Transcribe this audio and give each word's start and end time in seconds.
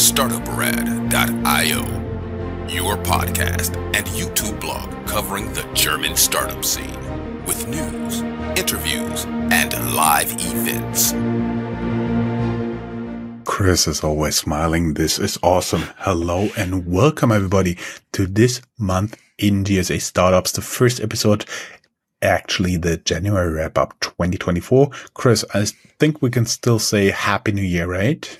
startuprad.io, 0.00 1.82
your 2.68 2.96
podcast 2.96 3.76
and 3.94 4.06
YouTube 4.06 4.58
blog 4.58 5.06
covering 5.06 5.52
the 5.52 5.62
German 5.74 6.16
startup 6.16 6.64
scene 6.64 6.96
with 7.44 7.68
news, 7.68 8.22
interviews, 8.58 9.26
and 9.52 9.74
live 9.94 10.32
events. 10.32 11.12
Chris 13.44 13.86
is 13.86 14.02
always 14.02 14.36
smiling. 14.36 14.94
This 14.94 15.18
is 15.18 15.38
awesome. 15.42 15.82
Hello 15.98 16.48
and 16.56 16.86
welcome 16.86 17.30
everybody 17.30 17.76
to 18.12 18.26
this 18.26 18.62
month 18.78 19.20
in 19.36 19.64
GSA 19.64 20.00
Startups, 20.00 20.52
the 20.52 20.62
first 20.62 21.00
episode 21.00 21.44
actually 22.22 22.78
the 22.78 22.96
January 22.96 23.52
wrap 23.52 23.76
up 23.76 24.00
2024. 24.00 24.90
Chris, 25.12 25.44
I 25.52 25.66
think 25.98 26.22
we 26.22 26.30
can 26.30 26.46
still 26.46 26.78
say 26.78 27.10
Happy 27.10 27.52
New 27.52 27.62
Year, 27.62 27.86
right? 27.86 28.38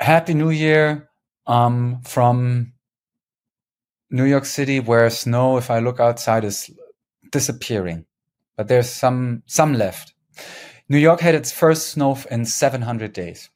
Happy 0.00 0.34
New 0.34 0.50
Year 0.50 1.08
um, 1.46 2.00
from 2.02 2.72
New 4.10 4.24
York 4.24 4.44
City, 4.44 4.80
where 4.80 5.10
snow, 5.10 5.58
if 5.58 5.70
I 5.70 5.80
look 5.80 6.00
outside, 6.00 6.44
is 6.44 6.70
disappearing, 7.30 8.06
but 8.56 8.68
there's 8.68 8.88
some 8.88 9.42
some 9.46 9.74
left. 9.74 10.14
New 10.88 10.98
York 10.98 11.20
had 11.20 11.34
its 11.34 11.52
first 11.52 11.88
snow 11.88 12.16
in 12.30 12.46
700 12.46 13.12
days. 13.12 13.50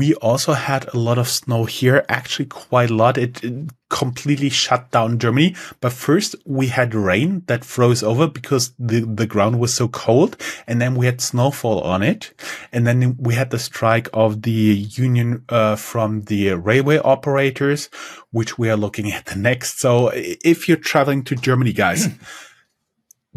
We 0.00 0.14
also 0.14 0.54
had 0.54 0.88
a 0.94 0.98
lot 0.98 1.18
of 1.18 1.28
snow 1.28 1.66
here, 1.66 2.06
actually 2.08 2.46
quite 2.46 2.88
a 2.88 2.94
lot. 2.94 3.18
It, 3.18 3.44
it, 3.44 3.68
completely 3.90 4.48
shut 4.48 4.90
down 4.92 5.18
Germany. 5.18 5.54
But 5.82 5.92
first 5.92 6.34
we 6.46 6.68
had 6.68 6.94
rain 6.94 7.42
that 7.48 7.66
froze 7.66 8.02
over 8.02 8.26
because 8.26 8.72
the, 8.78 9.00
the 9.00 9.26
ground 9.26 9.60
was 9.60 9.74
so 9.74 9.88
cold. 9.88 10.40
And 10.66 10.80
then 10.80 10.94
we 10.94 11.04
had 11.04 11.20
snowfall 11.20 11.82
on 11.82 12.02
it. 12.02 12.32
And 12.72 12.86
then 12.86 13.18
we 13.18 13.34
had 13.34 13.50
the 13.50 13.58
strike 13.58 14.08
of 14.14 14.40
the 14.40 14.50
union, 14.50 15.44
uh, 15.50 15.76
from 15.76 16.22
the 16.22 16.54
railway 16.54 16.96
operators, 16.96 17.90
which 18.30 18.56
we 18.58 18.70
are 18.70 18.76
looking 18.76 19.12
at 19.12 19.26
the 19.26 19.36
next. 19.36 19.80
So 19.80 20.10
if 20.14 20.66
you're 20.66 20.78
traveling 20.78 21.24
to 21.24 21.34
Germany, 21.36 21.74
guys, 21.74 22.08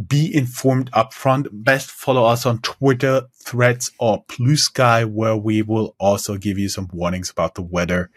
be 0.07 0.33
informed 0.35 0.91
upfront. 0.91 1.47
Best 1.51 1.91
follow 1.91 2.25
us 2.25 2.45
on 2.45 2.59
Twitter, 2.59 3.23
Threads, 3.43 3.91
or 3.99 4.23
Blue 4.37 4.55
Sky, 4.55 5.05
where 5.05 5.35
we 5.35 5.61
will 5.61 5.95
also 5.99 6.37
give 6.37 6.57
you 6.57 6.69
some 6.69 6.89
warnings 6.91 7.29
about 7.29 7.55
the 7.55 7.61
weather 7.61 8.09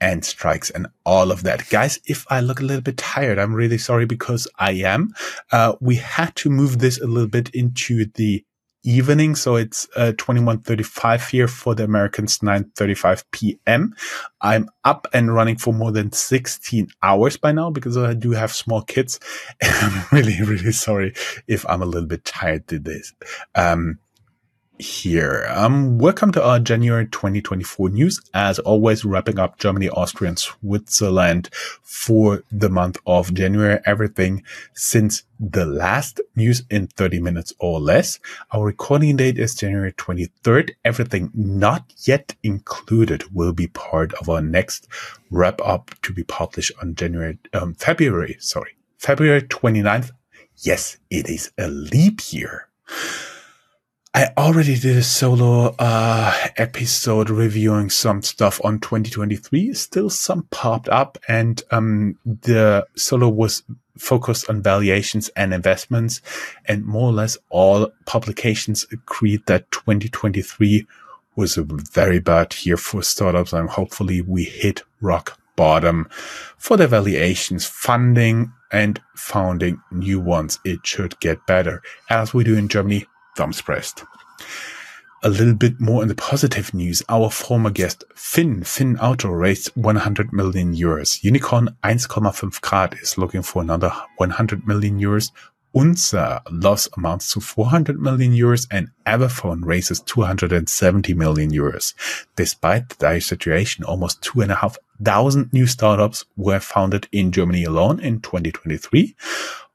and 0.00 0.24
strikes 0.24 0.68
and 0.70 0.88
all 1.06 1.30
of 1.30 1.44
that. 1.44 1.68
Guys, 1.70 2.00
if 2.06 2.26
I 2.28 2.40
look 2.40 2.60
a 2.60 2.64
little 2.64 2.82
bit 2.82 2.96
tired, 2.96 3.38
I'm 3.38 3.54
really 3.54 3.78
sorry 3.78 4.04
because 4.04 4.48
I 4.58 4.72
am. 4.72 5.14
Uh, 5.52 5.74
we 5.80 5.96
had 5.96 6.34
to 6.36 6.50
move 6.50 6.80
this 6.80 7.00
a 7.00 7.06
little 7.06 7.28
bit 7.28 7.50
into 7.50 8.06
the 8.14 8.44
evening. 8.82 9.34
So 9.34 9.56
it's 9.56 9.88
uh, 9.96 10.12
2135 10.12 11.28
here 11.28 11.48
for 11.48 11.74
the 11.74 11.84
Americans, 11.84 12.42
935 12.42 13.30
p.m. 13.30 13.94
I'm 14.40 14.68
up 14.84 15.06
and 15.12 15.34
running 15.34 15.56
for 15.56 15.72
more 15.72 15.92
than 15.92 16.12
16 16.12 16.88
hours 17.02 17.36
by 17.36 17.52
now 17.52 17.70
because 17.70 17.96
I 17.96 18.14
do 18.14 18.32
have 18.32 18.52
small 18.52 18.82
kids. 18.82 19.20
And 19.62 19.72
I'm 19.74 20.04
really, 20.12 20.40
really 20.42 20.72
sorry 20.72 21.14
if 21.46 21.64
I'm 21.68 21.82
a 21.82 21.86
little 21.86 22.08
bit 22.08 22.24
tired 22.24 22.66
today. 22.66 23.02
Um, 23.54 23.98
here. 24.82 25.46
Um, 25.48 25.98
welcome 25.98 26.32
to 26.32 26.44
our 26.44 26.58
January 26.58 27.06
2024 27.06 27.90
news. 27.90 28.20
As 28.34 28.58
always, 28.58 29.04
wrapping 29.04 29.38
up 29.38 29.58
Germany, 29.58 29.88
Austria, 29.88 30.30
and 30.30 30.38
Switzerland 30.38 31.48
for 31.82 32.42
the 32.50 32.68
month 32.68 32.98
of 33.06 33.32
January. 33.32 33.80
Everything 33.86 34.42
since 34.74 35.22
the 35.38 35.64
last 35.64 36.20
news 36.36 36.64
in 36.68 36.88
30 36.88 37.20
minutes 37.20 37.54
or 37.60 37.80
less. 37.80 38.18
Our 38.50 38.66
recording 38.66 39.16
date 39.16 39.38
is 39.38 39.54
January 39.54 39.92
23rd. 39.92 40.72
Everything 40.84 41.30
not 41.34 41.92
yet 42.04 42.34
included 42.42 43.24
will 43.32 43.52
be 43.52 43.68
part 43.68 44.12
of 44.14 44.28
our 44.28 44.42
next 44.42 44.88
wrap 45.30 45.60
up 45.64 45.92
to 46.02 46.12
be 46.12 46.24
published 46.24 46.72
on 46.82 46.94
January, 46.94 47.38
um, 47.52 47.74
February, 47.74 48.36
sorry, 48.40 48.76
February 48.98 49.42
29th. 49.42 50.10
Yes, 50.56 50.98
it 51.08 51.28
is 51.28 51.50
a 51.56 51.68
leap 51.68 52.32
year. 52.32 52.68
I 54.14 54.28
already 54.36 54.78
did 54.78 54.98
a 54.98 55.02
solo 55.02 55.74
uh, 55.78 56.34
episode 56.58 57.30
reviewing 57.30 57.88
some 57.88 58.20
stuff 58.20 58.60
on 58.62 58.78
2023. 58.78 59.72
Still 59.72 60.10
some 60.10 60.42
popped 60.50 60.90
up, 60.90 61.16
and 61.28 61.62
um, 61.70 62.18
the 62.26 62.86
solo 62.94 63.30
was 63.30 63.62
focused 63.96 64.50
on 64.50 64.62
valuations 64.62 65.30
and 65.30 65.54
investments, 65.54 66.20
and 66.66 66.84
more 66.84 67.08
or 67.08 67.12
less 67.12 67.38
all 67.48 67.90
publications 68.04 68.84
agreed 68.92 69.46
that 69.46 69.70
2023 69.70 70.86
was 71.34 71.56
a 71.56 71.62
very 71.64 72.20
bad 72.20 72.54
year 72.66 72.76
for 72.76 73.02
startups, 73.02 73.54
and 73.54 73.70
hopefully 73.70 74.20
we 74.20 74.44
hit 74.44 74.82
rock 75.00 75.38
bottom 75.56 76.06
for 76.58 76.76
the 76.76 76.86
valuations, 76.86 77.64
funding, 77.64 78.52
and 78.70 79.00
founding 79.14 79.80
new 79.90 80.20
ones. 80.20 80.58
It 80.66 80.86
should 80.86 81.18
get 81.20 81.46
better, 81.46 81.80
as 82.10 82.34
we 82.34 82.44
do 82.44 82.56
in 82.56 82.68
Germany 82.68 83.06
thumbs 83.36 83.60
pressed. 83.60 84.04
A 85.24 85.28
little 85.28 85.54
bit 85.54 85.80
more 85.80 86.02
in 86.02 86.08
the 86.08 86.16
positive 86.16 86.74
news. 86.74 87.00
Our 87.08 87.30
former 87.30 87.70
guest 87.70 88.02
Finn, 88.16 88.64
Finn 88.64 88.98
Auto 88.98 89.28
raised 89.28 89.68
100 89.76 90.32
million 90.32 90.74
euros. 90.74 91.22
Unicorn 91.22 91.76
1,5 91.84 92.60
Grad 92.60 92.94
is 93.00 93.16
looking 93.16 93.42
for 93.42 93.62
another 93.62 93.92
100 94.16 94.66
million 94.66 94.98
euros. 94.98 95.30
Unzer 95.76 96.42
loss 96.50 96.88
amounts 96.96 97.32
to 97.32 97.40
400 97.40 98.00
million 98.00 98.32
euros 98.32 98.66
and 98.70 98.90
Everphone 99.06 99.64
raises 99.64 100.00
270 100.00 101.14
million 101.14 101.50
euros. 101.50 101.94
Despite 102.34 102.88
the 102.88 102.96
dire 102.96 103.20
situation, 103.20 103.84
almost 103.84 104.22
two 104.22 104.40
and 104.40 104.50
a 104.50 104.56
half 104.56 104.76
thousand 105.02 105.52
new 105.52 105.66
startups 105.66 106.24
were 106.36 106.60
founded 106.60 107.08
in 107.12 107.32
Germany 107.32 107.64
alone 107.64 108.00
in 108.00 108.20
2023. 108.20 109.14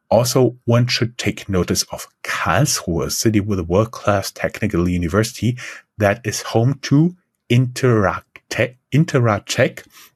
Also, 0.10 0.58
one 0.66 0.88
should 0.88 1.18
take 1.18 1.50
notice 1.50 1.84
of 1.92 2.08
Karlsruhe, 2.24 3.08
a 3.08 3.12
city 3.12 3.40
with 3.40 3.60
a 3.60 3.64
world-class 3.64 4.32
technical 4.32 4.88
university 4.88 5.58
that 5.98 6.22
is 6.26 6.42
home 6.42 6.80
to 6.84 7.16
INTERATEC 7.50 8.24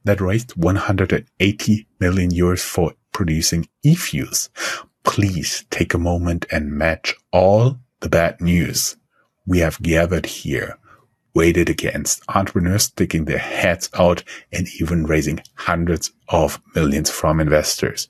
that 0.04 0.20
raised 0.20 0.56
180 0.56 1.86
million 2.00 2.30
euros 2.30 2.60
for 2.60 2.94
producing 3.12 3.68
e-fuels. 3.82 4.48
Please 5.04 5.66
take 5.70 5.92
a 5.92 5.98
moment 5.98 6.46
and 6.50 6.72
match 6.72 7.14
all 7.32 7.78
the 8.00 8.08
bad 8.08 8.40
news 8.40 8.96
we 9.46 9.58
have 9.58 9.82
gathered 9.82 10.26
here 10.26 10.78
weighted 11.34 11.68
against 11.68 12.22
entrepreneurs 12.28 12.84
sticking 12.84 13.24
their 13.24 13.38
heads 13.38 13.88
out 13.98 14.22
and 14.52 14.68
even 14.80 15.04
raising 15.04 15.40
hundreds 15.54 16.12
of 16.28 16.60
millions 16.74 17.10
from 17.10 17.40
investors. 17.40 18.08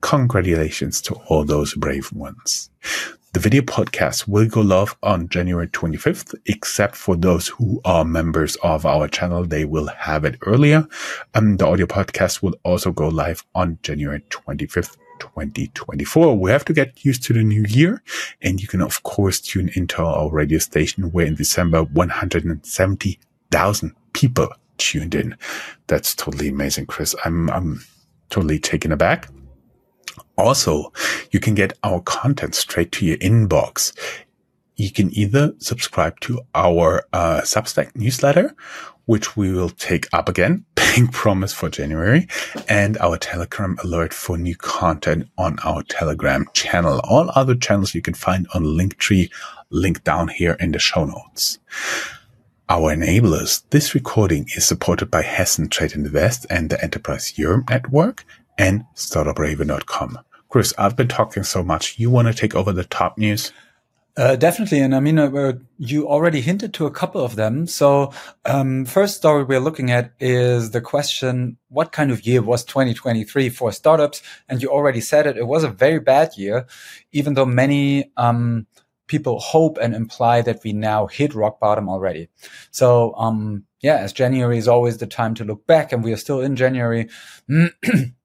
Congratulations 0.00 1.00
to 1.02 1.14
all 1.26 1.44
those 1.44 1.74
brave 1.74 2.12
ones. 2.12 2.70
The 3.34 3.40
video 3.40 3.62
podcast 3.62 4.26
will 4.26 4.48
go 4.48 4.62
live 4.62 4.96
on 5.02 5.28
January 5.28 5.68
25th, 5.68 6.34
except 6.46 6.96
for 6.96 7.14
those 7.14 7.48
who 7.48 7.80
are 7.84 8.04
members 8.04 8.56
of 8.62 8.86
our 8.86 9.06
channel. 9.06 9.44
They 9.44 9.64
will 9.64 9.88
have 9.88 10.24
it 10.24 10.38
earlier. 10.42 10.86
Um, 11.34 11.56
the 11.56 11.66
audio 11.66 11.86
podcast 11.86 12.42
will 12.42 12.54
also 12.62 12.90
go 12.90 13.08
live 13.08 13.44
on 13.54 13.78
January 13.82 14.22
25th. 14.30 14.96
2024. 15.18 16.38
We 16.38 16.50
have 16.50 16.64
to 16.66 16.72
get 16.72 17.04
used 17.04 17.22
to 17.24 17.32
the 17.32 17.42
new 17.42 17.64
year. 17.68 18.02
And 18.40 18.60
you 18.60 18.68
can, 18.68 18.80
of 18.80 19.02
course, 19.02 19.40
tune 19.40 19.70
into 19.74 20.02
our 20.02 20.30
radio 20.30 20.58
station 20.58 21.10
where 21.10 21.26
in 21.26 21.34
December 21.34 21.82
170,000 21.82 23.94
people 24.12 24.48
tuned 24.78 25.14
in. 25.14 25.36
That's 25.86 26.14
totally 26.14 26.48
amazing, 26.48 26.86
Chris. 26.86 27.14
I'm, 27.24 27.50
I'm 27.50 27.84
totally 28.30 28.58
taken 28.58 28.92
aback. 28.92 29.28
Also, 30.38 30.92
you 31.32 31.40
can 31.40 31.54
get 31.54 31.72
our 31.82 32.00
content 32.00 32.54
straight 32.54 32.92
to 32.92 33.04
your 33.04 33.18
inbox. 33.18 33.92
You 34.76 34.92
can 34.92 35.12
either 35.12 35.52
subscribe 35.58 36.20
to 36.20 36.40
our 36.54 37.04
uh, 37.12 37.40
Substack 37.40 37.96
newsletter, 37.96 38.54
which 39.06 39.36
we 39.36 39.52
will 39.52 39.70
take 39.70 40.06
up 40.12 40.28
again, 40.28 40.64
paying 40.76 41.08
promise 41.08 41.52
for 41.52 41.68
January, 41.68 42.28
and 42.68 42.96
our 42.98 43.16
Telegram 43.16 43.76
alert 43.82 44.14
for 44.14 44.38
new 44.38 44.54
content 44.54 45.28
on 45.36 45.58
our 45.64 45.82
Telegram 45.82 46.46
channel. 46.52 47.00
All 47.02 47.32
other 47.34 47.56
channels 47.56 47.94
you 47.96 48.00
can 48.02 48.14
find 48.14 48.46
on 48.54 48.62
Linktree, 48.62 49.30
link 49.70 50.04
down 50.04 50.28
here 50.28 50.56
in 50.60 50.70
the 50.70 50.78
show 50.78 51.04
notes. 51.04 51.58
Our 52.68 52.94
enablers. 52.94 53.62
This 53.70 53.92
recording 53.94 54.46
is 54.54 54.64
supported 54.64 55.10
by 55.10 55.22
Hessen 55.22 55.68
Trade 55.68 55.92
Invest 55.92 56.46
and 56.48 56.70
the 56.70 56.80
Enterprise 56.80 57.38
Europe 57.38 57.70
Network 57.70 58.24
and 58.58 58.84
StartupRaven.com. 58.94 60.18
Chris, 60.48 60.72
I've 60.78 60.96
been 60.96 61.08
talking 61.08 61.42
so 61.42 61.62
much. 61.62 61.98
You 61.98 62.10
want 62.10 62.28
to 62.28 62.34
take 62.34 62.54
over 62.54 62.72
the 62.72 62.84
top 62.84 63.18
news? 63.18 63.52
Uh, 64.16 64.34
definitely. 64.34 64.80
And 64.80 64.96
I 64.96 65.00
mean, 65.00 65.16
uh, 65.16 65.52
you 65.78 66.08
already 66.08 66.40
hinted 66.40 66.74
to 66.74 66.86
a 66.86 66.90
couple 66.90 67.24
of 67.24 67.36
them. 67.36 67.68
So, 67.68 68.12
um, 68.44 68.84
first 68.84 69.16
story 69.16 69.44
we're 69.44 69.60
looking 69.60 69.92
at 69.92 70.12
is 70.18 70.72
the 70.72 70.80
question, 70.80 71.56
what 71.68 71.92
kind 71.92 72.10
of 72.10 72.26
year 72.26 72.42
was 72.42 72.64
2023 72.64 73.48
for 73.50 73.70
startups? 73.70 74.20
And 74.48 74.60
you 74.60 74.70
already 74.70 75.00
said 75.00 75.28
it. 75.28 75.36
It 75.36 75.46
was 75.46 75.62
a 75.62 75.68
very 75.68 76.00
bad 76.00 76.36
year, 76.36 76.66
even 77.12 77.34
though 77.34 77.46
many, 77.46 78.10
um, 78.16 78.66
people 79.06 79.38
hope 79.38 79.78
and 79.78 79.94
imply 79.94 80.42
that 80.42 80.62
we 80.64 80.72
now 80.72 81.06
hit 81.06 81.34
rock 81.34 81.60
bottom 81.60 81.88
already. 81.88 82.28
So, 82.72 83.14
um, 83.16 83.64
yeah, 83.80 83.98
as 83.98 84.12
January 84.12 84.58
is 84.58 84.68
always 84.68 84.98
the 84.98 85.06
time 85.06 85.34
to 85.36 85.44
look 85.44 85.66
back 85.66 85.92
and 85.92 86.02
we 86.02 86.12
are 86.12 86.16
still 86.16 86.40
in 86.40 86.56
January. 86.56 87.08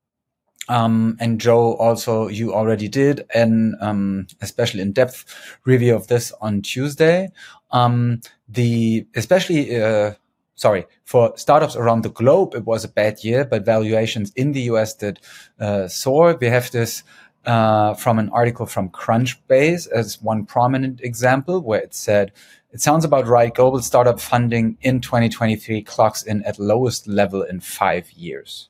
Um, 0.70 1.18
and 1.20 1.42
Joe 1.42 1.74
also, 1.76 2.28
you 2.28 2.54
already 2.54 2.88
did 2.88 3.26
an, 3.34 3.76
um, 3.82 4.28
especially 4.42 4.82
in 4.82 4.94
depth 4.94 5.26
review 5.66 5.96
of 5.96 6.08
this 6.08 6.32
on 6.42 6.62
Tuesday. 6.62 7.32
Um, 7.72 8.22
the, 8.48 9.06
especially, 9.16 9.82
uh, 9.82 10.14
sorry, 10.56 10.86
for 11.04 11.34
startups 11.36 11.76
around 11.76 12.04
the 12.04 12.10
globe, 12.10 12.56
it 12.56 12.66
was 12.66 12.84
a 12.86 12.88
bad 12.90 13.24
year, 13.24 13.44
but 13.44 13.66
valuations 13.66 14.32
in 14.36 14.54
the 14.54 14.62
US 14.62 14.94
did, 14.94 15.20
uh, 15.60 15.88
soar. 15.88 16.38
We 16.40 16.48
have 16.48 16.72
this, 16.72 17.04
uh, 17.46 17.94
from 17.96 18.20
an 18.20 18.30
article 18.30 18.66
from 18.66 18.90
Crunchbase 18.90 19.90
as 19.92 20.22
one 20.22 20.46
prominent 20.46 21.02
example 21.02 21.62
where 21.62 21.82
it 21.82 21.94
said, 21.94 22.32
it 22.74 22.82
sounds 22.82 23.06
about 23.06 23.28
right. 23.28 23.54
Global 23.54 23.80
startup 23.82 24.20
funding 24.20 24.78
in 24.82 25.00
2023 25.00 25.84
clocks 25.84 26.24
in 26.24 26.44
at 26.44 26.58
lowest 26.58 27.08
level 27.08 27.44
in 27.44 27.60
five 27.60 28.12
years. 28.14 28.70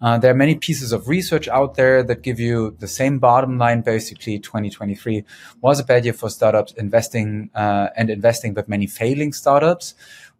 Uh, 0.00 0.16
there 0.16 0.30
are 0.30 0.34
many 0.34 0.54
pieces 0.54 0.92
of 0.92 1.08
research 1.08 1.48
out 1.48 1.74
there 1.74 2.04
that 2.04 2.22
give 2.22 2.38
you 2.38 2.76
the 2.78 2.86
same 2.86 3.18
bottom 3.18 3.58
line. 3.58 3.82
Basically, 3.82 4.38
2023 4.38 5.24
was 5.60 5.80
a 5.80 5.84
bad 5.84 6.04
year 6.04 6.14
for 6.14 6.30
startups 6.30 6.72
investing 6.74 7.50
uh, 7.54 7.88
and 7.96 8.10
investing, 8.10 8.54
but 8.54 8.68
many 8.68 8.86
failing 8.86 9.32
startups. 9.32 9.94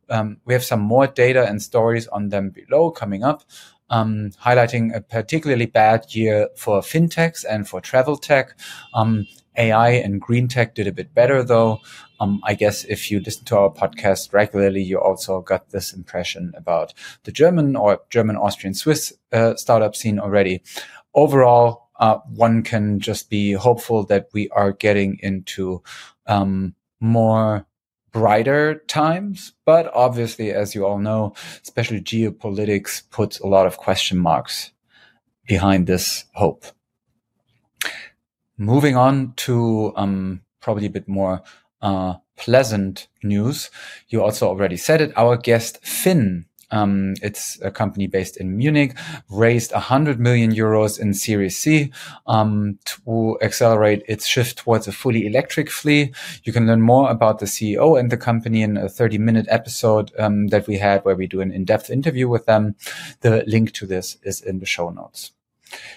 Um, 0.08 0.38
we 0.44 0.54
have 0.54 0.64
some 0.64 0.80
more 0.80 1.08
data 1.08 1.44
and 1.46 1.60
stories 1.60 2.06
on 2.08 2.28
them 2.28 2.50
below 2.50 2.92
coming 2.92 3.24
up, 3.24 3.42
um, 3.90 4.30
highlighting 4.44 4.94
a 4.94 5.00
particularly 5.00 5.66
bad 5.66 6.14
year 6.14 6.48
for 6.56 6.80
fintechs 6.82 7.44
and 7.48 7.68
for 7.68 7.80
travel 7.80 8.16
tech. 8.16 8.56
Um, 8.94 9.26
AI 9.56 9.90
and 9.90 10.20
green 10.20 10.48
tech 10.48 10.74
did 10.74 10.86
a 10.86 10.92
bit 10.92 11.14
better 11.14 11.42
though. 11.42 11.80
Um, 12.20 12.40
I 12.44 12.54
guess 12.54 12.84
if 12.84 13.10
you 13.10 13.20
listen 13.20 13.44
to 13.46 13.58
our 13.58 13.70
podcast 13.70 14.32
regularly, 14.32 14.82
you 14.82 15.00
also 15.00 15.40
got 15.40 15.70
this 15.70 15.92
impression 15.92 16.52
about 16.56 16.94
the 17.24 17.32
German 17.32 17.76
or 17.76 18.00
German, 18.10 18.36
Austrian, 18.36 18.74
Swiss 18.74 19.12
uh, 19.32 19.56
startup 19.56 19.96
scene 19.96 20.18
already. 20.18 20.62
Overall, 21.14 21.90
uh, 21.98 22.18
one 22.34 22.62
can 22.62 23.00
just 23.00 23.28
be 23.28 23.52
hopeful 23.52 24.04
that 24.04 24.28
we 24.32 24.48
are 24.50 24.72
getting 24.72 25.18
into 25.20 25.82
um, 26.26 26.74
more 27.00 27.66
brighter 28.12 28.76
times. 28.86 29.54
But 29.64 29.90
obviously, 29.94 30.52
as 30.52 30.74
you 30.74 30.86
all 30.86 30.98
know, 30.98 31.34
especially 31.62 32.00
geopolitics 32.00 33.02
puts 33.10 33.40
a 33.40 33.46
lot 33.46 33.66
of 33.66 33.78
question 33.78 34.18
marks 34.18 34.70
behind 35.46 35.86
this 35.86 36.24
hope. 36.34 36.64
Moving 38.58 38.96
on 38.96 39.32
to 39.36 39.92
um, 39.96 40.42
probably 40.60 40.86
a 40.86 40.90
bit 40.90 41.08
more 41.08 41.42
uh, 41.80 42.14
pleasant 42.36 43.08
news. 43.22 43.70
You 44.08 44.22
also 44.22 44.48
already 44.48 44.76
said 44.76 45.00
it. 45.00 45.12
Our 45.16 45.36
guest 45.36 45.84
Finn, 45.84 46.46
um, 46.70 47.14
it's 47.22 47.60
a 47.60 47.70
company 47.70 48.06
based 48.06 48.36
in 48.36 48.56
Munich, 48.56 48.96
raised 49.30 49.72
100 49.72 50.18
million 50.18 50.52
euros 50.52 50.98
in 50.98 51.12
Series 51.12 51.56
C 51.56 51.92
um, 52.26 52.78
to 52.84 53.38
accelerate 53.42 54.02
its 54.06 54.26
shift 54.26 54.58
towards 54.58 54.88
a 54.88 54.92
fully 54.92 55.26
electric 55.26 55.70
fleet. 55.70 56.14
You 56.44 56.52
can 56.52 56.66
learn 56.66 56.80
more 56.80 57.10
about 57.10 57.38
the 57.38 57.46
CEO 57.46 57.98
and 57.98 58.10
the 58.10 58.16
company 58.16 58.62
in 58.62 58.76
a 58.76 58.88
30 58.88 59.18
minute 59.18 59.46
episode 59.48 60.12
um, 60.18 60.48
that 60.48 60.66
we 60.66 60.78
had 60.78 61.04
where 61.04 61.16
we 61.16 61.26
do 61.26 61.40
an 61.40 61.52
in 61.52 61.64
depth 61.64 61.90
interview 61.90 62.28
with 62.28 62.46
them. 62.46 62.76
The 63.20 63.44
link 63.46 63.72
to 63.72 63.86
this 63.86 64.16
is 64.22 64.40
in 64.40 64.60
the 64.60 64.66
show 64.66 64.90
notes. 64.90 65.32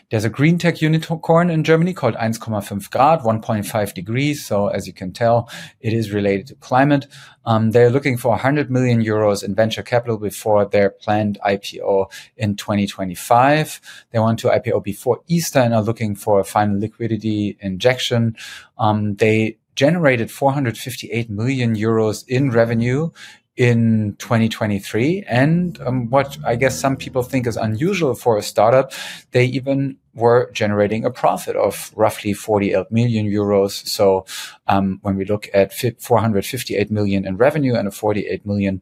There's 0.10 0.26
a 0.26 0.30
green 0.30 0.58
tech 0.58 0.82
unicorn 0.82 1.50
in 1.50 1.64
Germany 1.64 1.94
called 1.94 2.16
1,5 2.16 2.90
grad, 2.90 3.20
1.5 3.22 3.94
degrees. 3.94 4.46
So 4.46 4.68
as 4.68 4.88
you 4.88 4.94
can 4.94 5.12
tell, 5.12 5.50
it 5.80 5.94
is 5.94 6.12
related 6.12 6.48
to 6.48 6.56
climate. 6.56 7.08
Um, 7.46 7.72
they're 7.72 7.90
looking 7.90 8.18
for 8.18 8.30
100 8.30 8.72
million 8.72 9.04
euros 9.04 9.44
in 9.44 9.56
venture 9.56 9.84
capital 9.84 10.18
before 10.18 10.66
their 10.66 10.90
planned 10.90 11.38
IPO 11.46 12.12
in 12.38 12.56
2025. 12.56 13.82
They 14.12 14.20
want 14.20 14.40
to 14.40 14.48
IPO 14.48 14.84
before 14.84 15.22
Easter 15.28 15.60
and 15.60 15.74
are 15.74 15.84
looking 15.84 16.16
for 16.16 16.40
a 16.40 16.44
final 16.44 16.80
liquidity 16.80 17.58
injection. 17.60 18.36
Um, 18.78 19.16
they 19.16 19.58
generated 19.76 20.32
458 20.32 21.30
million 21.30 21.76
euros 21.76 22.26
in 22.28 22.50
revenue 22.50 23.12
in 23.58 24.16
2023. 24.20 25.24
And 25.28 25.80
um, 25.82 26.10
what 26.10 26.38
I 26.46 26.56
guess 26.56 26.80
some 26.80 26.98
people 26.98 27.24
think 27.24 27.48
is 27.48 27.56
unusual 27.56 28.14
for 28.14 28.38
a 28.38 28.42
startup, 28.42 28.92
they 29.32 29.46
even 29.46 29.98
were 30.14 30.50
generating 30.52 31.06
a 31.06 31.12
profit 31.12 31.56
of 31.56 31.92
roughly 31.96 32.34
48 32.34 32.92
million 32.92 33.28
euros. 33.28 33.86
So 33.88 34.26
um, 34.68 35.00
when 35.02 35.16
we 35.16 35.26
look 35.26 35.50
at 35.54 35.74
458 35.74 36.92
million 36.92 37.26
in 37.26 37.38
revenue 37.38 37.76
and 37.76 37.88
a 37.88 37.92
48 37.92 38.46
million 38.46 38.82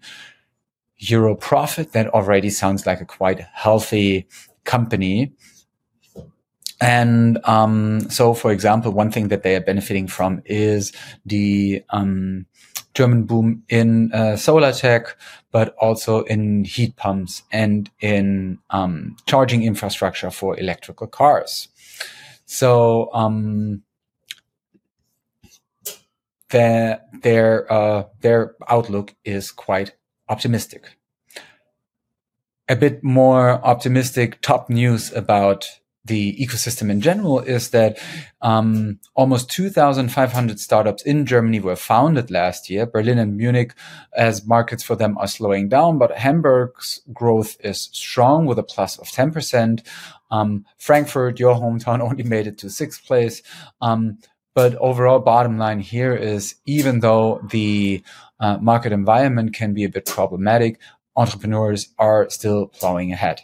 euro 0.98 1.36
profit, 1.36 1.92
that 1.94 2.08
already 2.08 2.50
sounds 2.50 2.86
like 2.86 3.02
a 3.02 3.06
quite 3.06 3.42
healthy 3.54 4.28
company. 4.64 5.34
And 6.82 7.40
um, 7.46 8.10
so, 8.10 8.34
for 8.34 8.52
example, 8.52 8.92
one 8.92 9.12
thing 9.12 9.30
that 9.30 9.44
they 9.44 9.56
are 9.56 9.62
benefiting 9.62 10.08
from 10.08 10.42
is 10.46 10.92
the 11.26 11.84
um, 11.92 12.46
German 12.94 13.24
boom 13.24 13.64
in 13.70 14.12
uh, 14.14 14.36
solar 14.36 14.72
tech, 14.72 15.18
but 15.52 15.76
also 15.80 16.24
in 16.24 16.64
heat 16.64 16.96
pumps 16.96 17.44
and 17.52 17.90
in 18.00 18.60
um, 18.70 19.16
charging 19.26 19.64
infrastructure 19.64 20.30
for 20.30 20.60
electrical 20.60 21.08
cars. 21.08 21.70
So 22.46 23.10
um, 23.14 23.84
their 26.50 27.02
their 27.22 27.72
uh, 27.72 28.04
their 28.22 28.56
outlook 28.68 29.16
is 29.26 29.52
quite 29.52 29.94
optimistic. 30.30 30.98
A 32.70 32.76
bit 32.76 33.04
more 33.04 33.66
optimistic 33.66 34.40
top 34.42 34.70
news 34.70 35.12
about 35.12 35.80
the 36.06 36.36
ecosystem 36.38 36.90
in 36.90 37.00
general 37.00 37.40
is 37.40 37.70
that 37.70 37.98
um, 38.42 39.00
almost 39.16 39.50
2,500 39.50 40.60
startups 40.60 41.04
in 41.04 41.26
Germany 41.26 41.62
were 41.62 41.78
founded 41.78 42.30
last 42.30 42.70
year. 42.70 42.86
Berlin 42.86 43.18
and 43.18 43.38
Munich, 43.38 43.74
as 44.14 44.46
markets 44.46 44.84
for 44.84 44.96
them, 44.96 45.18
are 45.18 45.28
slowing 45.28 45.70
down, 45.70 45.98
but 45.98 46.18
Hamburg's 46.18 47.02
growth 47.14 47.56
is 47.62 47.90
strong 47.94 48.46
with 48.46 48.60
a 48.60 48.64
plus 48.64 48.98
of 48.98 49.08
10%. 49.08 49.86
Um, 50.30 50.66
Frankfurt, 50.78 51.40
your 51.40 51.56
hometown, 51.56 52.02
only 52.10 52.24
made 52.24 52.48
it 52.48 52.58
to 52.60 52.70
sixth 52.70 53.06
place. 53.06 53.42
Um, 53.82 54.18
but 54.56 54.76
overall, 54.76 55.20
bottom 55.20 55.58
line 55.58 55.80
here 55.80 56.14
is 56.14 56.56
even 56.66 57.00
though 57.00 57.42
the 57.50 58.04
uh, 58.40 58.58
market 58.58 58.92
environment 58.92 59.56
can 59.56 59.74
be 59.74 59.84
a 59.84 59.90
bit 59.90 60.06
problematic, 60.06 60.80
entrepreneurs 61.16 61.90
are 61.98 62.30
still 62.30 62.68
plowing 62.68 63.12
ahead. 63.14 63.42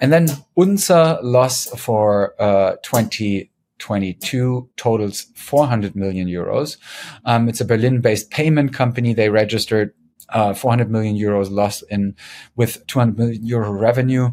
And 0.00 0.12
then 0.12 0.28
Unzer 0.56 1.18
loss 1.22 1.66
for 1.80 2.34
uh, 2.40 2.76
2022 2.82 4.70
totals 4.76 5.26
400 5.34 5.96
million 5.96 6.28
euros. 6.28 6.76
Um, 7.24 7.48
it's 7.48 7.60
a 7.60 7.64
Berlin-based 7.64 8.30
payment 8.30 8.72
company. 8.72 9.14
They 9.14 9.28
registered 9.28 9.94
uh, 10.30 10.54
400 10.54 10.90
million 10.90 11.16
euros 11.16 11.50
loss 11.50 11.82
in 11.82 12.14
with 12.56 12.86
200 12.86 13.18
million 13.18 13.46
euro 13.46 13.72
revenue. 13.72 14.30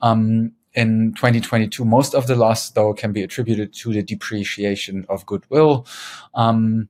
Um, 0.00 0.52
in 0.74 1.14
2022, 1.14 1.84
most 1.84 2.14
of 2.14 2.26
the 2.26 2.36
loss 2.36 2.70
though 2.70 2.94
can 2.94 3.12
be 3.12 3.22
attributed 3.22 3.72
to 3.74 3.92
the 3.92 4.02
depreciation 4.02 5.06
of 5.08 5.26
goodwill. 5.26 5.86
Um, 6.34 6.88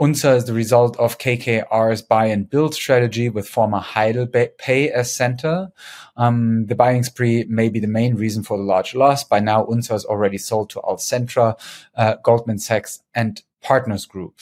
Unzer 0.00 0.36
is 0.36 0.44
the 0.44 0.52
result 0.52 0.96
of 0.98 1.18
KKR's 1.18 2.02
buy 2.02 2.26
and 2.26 2.48
build 2.48 2.72
strategy 2.72 3.28
with 3.28 3.48
former 3.48 3.80
Heidelpay 3.80 4.90
as 4.90 5.12
center. 5.12 5.72
Um, 6.16 6.66
the 6.66 6.76
buying 6.76 7.02
spree 7.02 7.44
may 7.48 7.68
be 7.68 7.80
the 7.80 7.88
main 7.88 8.14
reason 8.14 8.44
for 8.44 8.56
the 8.56 8.62
large 8.62 8.94
loss. 8.94 9.24
By 9.24 9.40
now, 9.40 9.64
Unzer 9.64 9.96
is 9.96 10.04
already 10.04 10.38
sold 10.38 10.70
to 10.70 10.80
Alcentra, 10.80 11.58
uh, 11.96 12.14
Goldman 12.22 12.60
Sachs, 12.60 13.02
and 13.12 13.42
Partners 13.60 14.06
Group. 14.06 14.38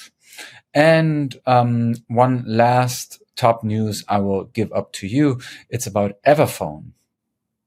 And 0.75 1.35
um, 1.47 1.95
one 2.09 2.45
last 2.47 3.23
top 3.35 3.65
news 3.65 4.05
I 4.09 4.19
will 4.19 4.45
give 4.45 4.71
up 4.73 4.93
to 4.95 5.07
you. 5.07 5.41
It's 5.71 5.87
about 5.87 6.23
Everphone. 6.27 6.93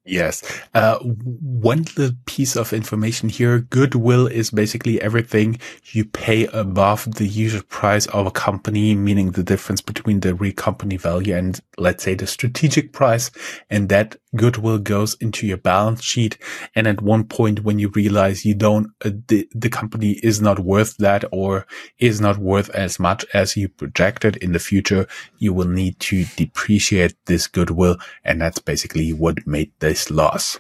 Yes. 0.10 0.42
Uh, 0.74 0.98
one 0.98 1.84
little 1.96 2.18
piece 2.26 2.56
of 2.56 2.74
information 2.74 3.30
here. 3.30 3.60
Goodwill 3.60 4.26
is 4.26 4.50
basically 4.50 5.00
everything 5.02 5.60
you 5.92 6.04
pay 6.04 6.48
above 6.48 7.16
the 7.16 7.28
usual 7.28 7.62
price 7.70 8.08
of 8.08 8.26
a 8.26 8.32
company, 8.32 8.96
meaning 8.96 9.32
the 9.32 9.44
difference 9.44 9.82
between 9.82 10.22
the 10.22 10.34
real 10.34 10.54
company 10.54 10.98
value 10.98 11.36
and 11.36 11.60
let's 11.78 12.04
say 12.04 12.16
the 12.16 12.26
strategic 12.26 12.92
price. 12.92 13.30
And 13.70 13.90
that 13.90 14.16
goodwill 14.36 14.80
goes 14.80 15.16
into 15.22 15.46
your 15.46 15.58
balance 15.58 16.04
sheet. 16.04 16.40
And 16.74 16.88
at 16.88 17.02
one 17.02 17.26
point 17.26 17.64
when 17.64 17.78
you 17.78 17.90
realize 17.90 18.46
you 18.46 18.56
don't, 18.56 18.88
uh, 19.06 19.12
the, 19.28 19.48
the 19.54 19.70
company 19.70 20.14
is 20.24 20.42
not 20.42 20.60
worth 20.60 20.98
that 20.98 21.24
or 21.32 21.68
is 22.00 22.20
not 22.20 22.38
worth 22.38 22.70
as 22.72 23.00
much 23.00 23.26
as 23.34 23.56
you 23.56 23.70
projected 23.70 24.38
in 24.38 24.54
the 24.54 24.60
future, 24.60 25.08
you 25.38 25.54
will 25.54 25.68
need 25.68 26.00
to 26.00 26.26
depreciate 26.36 27.14
this 27.26 27.46
goodwill. 27.46 27.98
And 28.24 28.42
that's 28.42 28.60
basically 28.60 29.14
what 29.14 29.46
made 29.46 29.72
this 29.80 29.99
loss. 30.08 30.60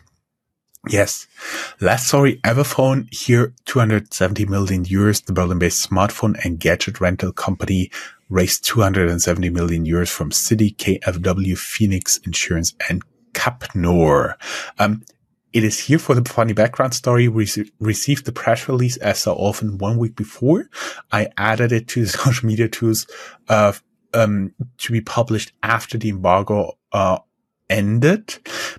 Yes. 0.87 1.27
Last 1.81 2.07
story, 2.07 2.39
Everphone 2.45 3.13
here, 3.13 3.53
270 3.65 4.45
million 4.45 4.85
euros. 4.85 5.25
The 5.25 5.33
Berlin-based 5.33 5.89
smartphone 5.89 6.39
and 6.43 6.59
gadget 6.59 7.01
rental 7.01 7.33
company 7.33 7.91
raised 8.29 8.63
270 8.65 9.49
million 9.49 9.85
euros 9.85 10.09
from 10.09 10.31
Citi, 10.31 10.75
KfW, 10.75 11.57
Phoenix 11.57 12.17
Insurance 12.19 12.73
and 12.89 13.03
Capnor. 13.33 14.35
Um, 14.77 15.03
it 15.51 15.63
is 15.63 15.79
here 15.79 15.99
for 15.99 16.15
the 16.15 16.29
funny 16.29 16.53
background 16.53 16.93
story. 16.93 17.27
We 17.27 17.47
received 17.79 18.25
the 18.25 18.31
press 18.31 18.69
release 18.69 18.97
as 18.97 19.19
so 19.19 19.33
often 19.33 19.79
one 19.79 19.97
week 19.97 20.15
before. 20.15 20.69
I 21.11 21.29
added 21.37 21.71
it 21.71 21.87
to 21.89 22.01
the 22.01 22.07
social 22.17 22.47
media 22.47 22.69
tools, 22.69 23.07
uh, 23.49 23.73
um, 24.13 24.53
to 24.79 24.91
be 24.91 25.01
published 25.01 25.51
after 25.61 25.97
the 25.97 26.09
embargo, 26.09 26.77
uh, 26.91 27.19
ended, 27.69 28.37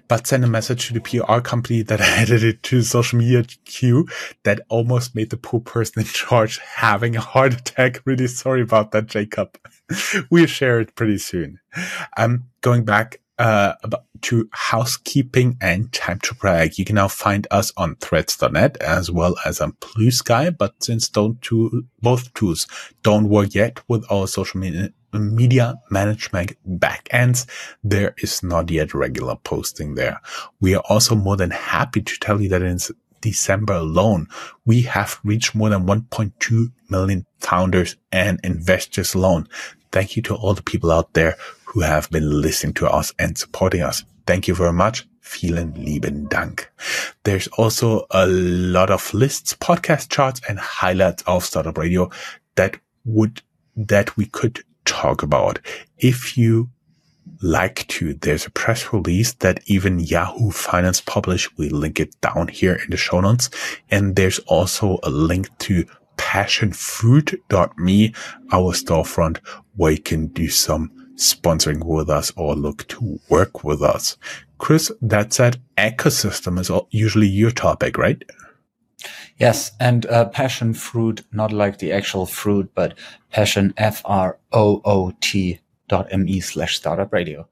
but 0.08 0.26
sent 0.26 0.44
a 0.44 0.48
message 0.48 0.88
to 0.88 0.94
the 0.94 1.00
PR 1.00 1.40
company 1.40 1.82
that 1.82 2.00
I 2.00 2.06
added 2.22 2.42
it 2.42 2.62
to 2.64 2.82
social 2.82 3.18
media 3.18 3.44
queue 3.64 4.06
that 4.44 4.60
almost 4.68 5.14
made 5.14 5.30
the 5.30 5.36
poor 5.36 5.60
person 5.60 6.00
in 6.00 6.06
charge 6.06 6.58
having 6.58 7.16
a 7.16 7.20
heart 7.20 7.54
attack. 7.54 8.00
Really 8.10 8.26
sorry 8.26 8.62
about 8.62 8.90
that, 8.92 9.06
Jacob. 9.06 9.56
we'll 10.30 10.46
share 10.46 10.80
it 10.80 10.96
pretty 10.96 11.18
soon. 11.18 11.60
Um, 12.16 12.44
going 12.60 12.84
back, 12.84 13.20
uh, 13.40 13.74
about 13.82 14.04
to 14.20 14.48
housekeeping 14.52 15.56
and 15.62 15.90
time 15.94 16.18
to 16.20 16.34
brag. 16.34 16.78
You 16.78 16.84
can 16.84 16.96
now 16.96 17.08
find 17.08 17.46
us 17.50 17.72
on 17.76 17.96
threads.net 17.96 18.76
as 18.82 19.10
well 19.10 19.34
as 19.46 19.62
on 19.62 19.76
Blue 19.80 20.10
Sky, 20.10 20.50
but 20.50 20.74
since 20.84 21.08
don't 21.08 21.40
both 22.02 22.32
tools 22.34 22.66
don't 23.02 23.30
work 23.30 23.54
yet 23.54 23.80
with 23.88 24.04
our 24.10 24.28
social 24.28 24.60
media 24.60 24.92
media 25.14 25.80
management 25.90 26.52
backends, 26.68 27.46
there 27.82 28.14
is 28.18 28.42
not 28.42 28.70
yet 28.70 28.94
regular 28.94 29.36
posting 29.36 29.94
there. 29.94 30.20
We 30.60 30.74
are 30.74 30.82
also 30.88 31.14
more 31.14 31.36
than 31.36 31.50
happy 31.50 32.02
to 32.02 32.18
tell 32.20 32.40
you 32.40 32.48
that 32.50 32.62
in 32.62 32.78
December 33.22 33.72
alone, 33.72 34.28
we 34.66 34.82
have 34.82 35.18
reached 35.24 35.54
more 35.54 35.70
than 35.70 35.86
1.2 35.86 36.72
million 36.90 37.26
founders 37.38 37.96
and 38.12 38.38
investors 38.44 39.14
alone. 39.14 39.48
Thank 39.92 40.14
you 40.16 40.22
to 40.24 40.36
all 40.36 40.54
the 40.54 40.62
people 40.62 40.92
out 40.92 41.14
there 41.14 41.36
who 41.70 41.80
have 41.80 42.10
been 42.10 42.40
listening 42.40 42.74
to 42.74 42.88
us 42.88 43.12
and 43.18 43.38
supporting 43.38 43.82
us. 43.82 44.02
Thank 44.26 44.48
you 44.48 44.54
very 44.56 44.72
much. 44.72 45.06
Vielen 45.22 45.72
lieben 45.74 46.26
Dank. 46.28 46.68
There's 47.22 47.46
also 47.48 48.06
a 48.10 48.26
lot 48.26 48.90
of 48.90 49.14
lists, 49.14 49.54
podcast 49.54 50.08
charts 50.10 50.40
and 50.48 50.58
highlights 50.58 51.22
of 51.28 51.44
Startup 51.44 51.78
Radio 51.78 52.10
that 52.56 52.76
would, 53.04 53.42
that 53.76 54.16
we 54.16 54.26
could 54.26 54.64
talk 54.84 55.22
about. 55.22 55.60
If 55.98 56.36
you 56.36 56.70
like 57.40 57.86
to, 57.88 58.14
there's 58.14 58.46
a 58.46 58.50
press 58.50 58.92
release 58.92 59.34
that 59.34 59.60
even 59.66 60.00
Yahoo 60.00 60.50
Finance 60.50 61.00
published. 61.00 61.56
We 61.56 61.68
link 61.68 62.00
it 62.00 62.20
down 62.20 62.48
here 62.48 62.74
in 62.74 62.90
the 62.90 62.96
show 62.96 63.20
notes. 63.20 63.48
And 63.92 64.16
there's 64.16 64.40
also 64.40 64.98
a 65.04 65.10
link 65.10 65.56
to 65.60 65.84
passionfroot.me, 66.16 68.14
our 68.50 68.72
storefront, 68.72 69.38
where 69.76 69.92
you 69.92 70.00
can 70.00 70.26
do 70.26 70.48
some 70.48 70.99
sponsoring 71.20 71.84
with 71.84 72.08
us 72.08 72.32
or 72.36 72.54
look 72.54 72.88
to 72.88 73.20
work 73.28 73.62
with 73.62 73.82
us. 73.82 74.16
Chris, 74.58 74.90
that 75.00 75.32
said, 75.32 75.60
ecosystem 75.76 76.58
is 76.58 76.70
usually 76.90 77.26
your 77.26 77.50
topic, 77.50 77.96
right? 77.96 78.22
Yes, 79.38 79.72
and 79.80 80.04
uh, 80.06 80.26
passion 80.26 80.74
fruit, 80.74 81.22
not 81.32 81.52
like 81.52 81.78
the 81.78 81.92
actual 81.92 82.26
fruit, 82.26 82.70
but 82.74 82.98
passion 83.30 83.72
F 83.76 84.02
R 84.04 84.38
O 84.52 84.82
O 84.84 85.12
T 85.20 85.60
dot 85.88 86.12
me 86.12 86.40
slash 86.40 86.76
startup 86.76 87.12
radio. 87.12 87.48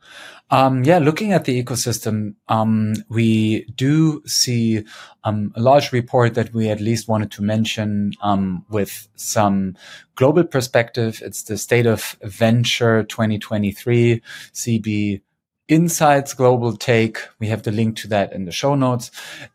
Um, 0.50 0.82
yeah, 0.82 0.98
looking 0.98 1.32
at 1.32 1.44
the 1.44 1.62
ecosystem, 1.62 2.34
um, 2.48 2.94
we 3.10 3.66
do 3.76 4.22
see 4.24 4.84
um, 5.24 5.52
a 5.54 5.60
large 5.60 5.92
report 5.92 6.34
that 6.34 6.54
we 6.54 6.70
at 6.70 6.80
least 6.80 7.06
wanted 7.06 7.30
to 7.32 7.42
mention 7.42 8.12
um, 8.22 8.64
with 8.70 9.08
some 9.14 9.76
global 10.14 10.44
perspective. 10.44 11.20
It's 11.22 11.42
the 11.42 11.58
State 11.58 11.84
of 11.84 12.16
Venture 12.22 13.02
2023 13.04 14.22
CB 14.54 15.20
Insights 15.68 16.32
Global 16.32 16.74
Take. 16.76 17.18
We 17.38 17.48
have 17.48 17.62
the 17.62 17.70
link 17.70 17.96
to 17.98 18.08
that 18.08 18.32
in 18.32 18.46
the 18.46 18.52
show 18.52 18.74
notes. 18.74 19.10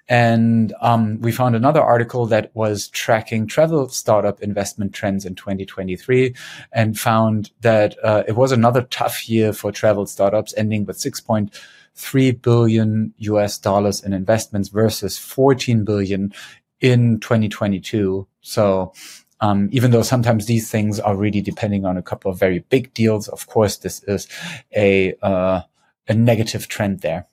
And 0.08 0.72
um, 0.79 1.20
we 1.22 1.32
found 1.32 1.55
another 1.55 1.82
article 1.82 2.27
that 2.27 2.55
was 2.55 2.88
tracking 2.89 3.48
travel 3.48 3.89
startup 3.89 4.41
investment 4.41 4.93
trends 4.93 5.25
in 5.25 5.34
2023 5.34 6.36
and 6.72 7.00
found 7.00 7.50
that 7.62 7.96
uh, 8.03 8.24
it 8.27 8.34
was 8.34 8.51
another 8.51 8.84
tough 8.84 9.27
year 9.27 9.53
for 9.53 9.72
travel 9.72 10.05
startups, 10.05 10.53
ending 10.55 10.86
with 10.86 10.98
6.3 10.98 12.41
billion 12.43 13.13
US 13.17 13.58
dollars 13.58 14.03
in 14.03 14.13
investments 14.13 14.70
versus 14.70 15.17
14 15.17 15.84
billion 15.84 16.32
in 16.79 17.20
2022. 17.22 18.27
So 18.41 18.93
um, 19.41 19.67
even 19.72 19.91
though 19.91 20.03
sometimes 20.03 20.46
these 20.46 20.70
things 20.70 21.00
are 21.00 21.17
really 21.17 21.41
depending 21.41 21.86
on 21.86 21.98
a 21.98 22.01
couple 22.01 22.32
of 22.32 22.39
very 22.39 22.60
big 22.60 22.93
deals, 22.93 23.27
of 23.27 23.48
course, 23.48 23.77
this 23.77 24.03
is 24.03 24.27
a 24.75 25.15
uh, 25.22 25.62
a 26.07 26.13
negative 26.13 26.67
trend 26.67 27.01
there. 27.01 27.27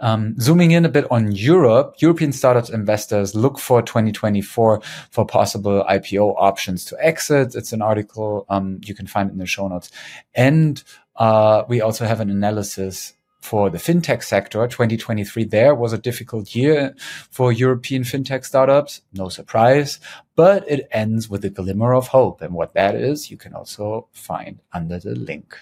Um, 0.00 0.38
zooming 0.38 0.70
in 0.70 0.84
a 0.84 0.88
bit 0.88 1.10
on 1.10 1.32
Europe, 1.32 1.96
European 1.98 2.32
startup 2.32 2.70
investors 2.70 3.34
look 3.34 3.58
for 3.58 3.82
2024 3.82 4.80
for 5.10 5.26
possible 5.26 5.84
IPO 5.88 6.34
options 6.38 6.84
to 6.86 6.96
exit. 7.04 7.56
It's 7.56 7.72
an 7.72 7.82
article 7.82 8.46
um, 8.48 8.80
you 8.84 8.94
can 8.94 9.08
find 9.08 9.30
in 9.30 9.38
the 9.38 9.46
show 9.46 9.66
notes. 9.66 9.90
And 10.34 10.82
uh, 11.16 11.64
we 11.68 11.80
also 11.80 12.06
have 12.06 12.20
an 12.20 12.30
analysis 12.30 13.14
for 13.40 13.70
the 13.70 13.78
fintech 13.78 14.22
sector. 14.22 14.66
2023 14.68 15.44
there 15.44 15.74
was 15.74 15.92
a 15.92 15.98
difficult 15.98 16.54
year 16.54 16.94
for 17.30 17.50
European 17.52 18.02
fintech 18.02 18.44
startups. 18.44 19.02
No 19.12 19.28
surprise, 19.28 19.98
but 20.36 20.68
it 20.68 20.88
ends 20.92 21.28
with 21.28 21.44
a 21.44 21.50
glimmer 21.50 21.94
of 21.94 22.08
hope. 22.08 22.40
And 22.40 22.54
what 22.54 22.74
that 22.74 22.94
is, 22.94 23.32
you 23.32 23.36
can 23.36 23.52
also 23.54 24.08
find 24.12 24.60
under 24.72 25.00
the 25.00 25.16
link. 25.16 25.56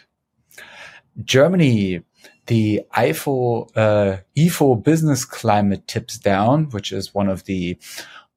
Germany 1.24 2.02
the 2.46 2.82
IFO, 2.96 3.68
uh, 3.76 4.18
IFO 4.36 4.82
business 4.82 5.24
climate 5.24 5.86
tips 5.86 6.18
down, 6.18 6.66
which 6.70 6.92
is 6.92 7.14
one 7.14 7.28
of 7.28 7.44
the, 7.44 7.78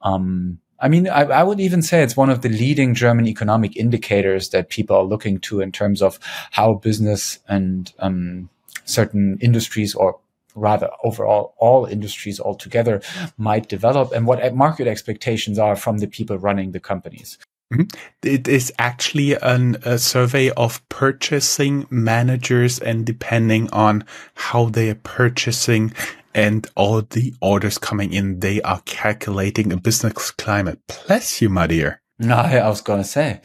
um, 0.01 0.59
I 0.79 0.87
mean, 0.87 1.07
I, 1.07 1.23
I, 1.23 1.43
would 1.43 1.59
even 1.59 1.81
say 1.81 2.01
it's 2.01 2.15
one 2.15 2.29
of 2.29 2.41
the 2.41 2.49
leading 2.49 2.95
German 2.95 3.27
economic 3.27 3.75
indicators 3.75 4.49
that 4.49 4.69
people 4.69 4.95
are 4.95 5.03
looking 5.03 5.39
to 5.41 5.59
in 5.59 5.71
terms 5.71 6.01
of 6.01 6.19
how 6.51 6.75
business 6.75 7.39
and 7.47 7.91
um, 7.99 8.49
certain 8.85 9.37
industries 9.41 9.93
or 9.93 10.19
rather 10.55 10.89
overall 11.03 11.53
all 11.57 11.85
industries 11.85 12.39
altogether 12.39 13.01
might 13.37 13.69
develop 13.69 14.11
and 14.11 14.25
what 14.25 14.55
market 14.55 14.87
expectations 14.87 15.59
are 15.59 15.75
from 15.75 15.97
the 15.99 16.07
people 16.07 16.37
running 16.37 16.71
the 16.71 16.79
companies. 16.79 17.37
Mm-hmm. 17.71 17.83
It 18.23 18.47
is 18.47 18.73
actually 18.79 19.35
an, 19.35 19.77
a 19.83 19.99
survey 19.99 20.49
of 20.51 20.87
purchasing 20.89 21.85
managers 21.89 22.79
and 22.79 23.05
depending 23.05 23.69
on 23.71 24.05
how 24.33 24.69
they 24.69 24.89
are 24.89 24.95
purchasing 24.95 25.93
and 26.33 26.67
all 26.75 27.01
the 27.01 27.33
orders 27.41 27.77
coming 27.77 28.13
in, 28.13 28.39
they 28.39 28.61
are 28.61 28.81
calculating 28.85 29.71
a 29.71 29.77
business 29.77 30.31
climate. 30.31 30.79
Bless 31.07 31.41
you, 31.41 31.49
my 31.49 31.67
dear. 31.67 32.01
No, 32.17 32.35
I 32.35 32.67
was 32.67 32.81
going 32.81 33.01
to 33.01 33.07
say. 33.07 33.41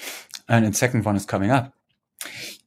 And 0.49 0.67
the 0.67 0.73
second 0.73 1.05
one 1.05 1.17
is 1.17 1.25
coming 1.25 1.51
up. 1.51 1.73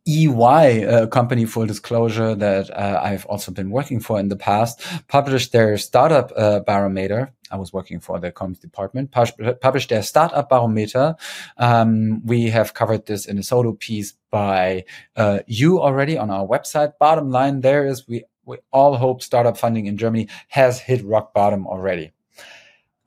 EY, 0.08 0.84
a 0.84 1.08
company 1.08 1.46
full 1.46 1.66
disclosure 1.66 2.34
that 2.34 2.70
uh, 2.72 3.02
I've 3.04 3.26
also 3.26 3.52
been 3.52 3.70
working 3.70 4.00
for 4.00 4.20
in 4.20 4.30
the 4.30 4.38
past, 4.38 4.82
published 5.08 5.52
their 5.52 5.78
startup 5.78 6.32
uh, 6.36 6.62
barometer. 6.62 7.34
I 7.51 7.58
was 7.58 7.74
working 7.74 8.00
for 8.00 8.20
the 8.20 8.32
comms 8.32 8.60
department, 8.60 9.12
published 9.12 9.89
their 9.89 10.04
startup 10.04 10.50
barometer. 10.50 11.16
Um, 11.58 12.25
we 12.25 12.50
have 12.50 12.74
covered 12.74 13.06
this 13.06 13.25
in 13.25 13.38
a 13.38 13.44
solo 13.44 13.74
piece 13.74 14.13
by 14.30 14.86
uh, 15.16 15.39
you 15.48 15.82
already 15.82 16.18
on 16.18 16.30
our 16.30 16.46
website. 16.46 16.94
Bottom 17.00 17.32
line 17.32 17.62
there 17.62 17.86
is 17.86 18.08
we, 18.08 18.25
we 18.46 18.58
all 18.72 18.98
hope 18.98 19.22
startup 19.22 19.58
funding 19.58 19.86
in 19.86 19.98
Germany 19.98 20.27
has 20.50 20.80
hit 20.80 21.04
rock 21.04 21.34
bottom 21.34 21.68
already. 21.68 22.12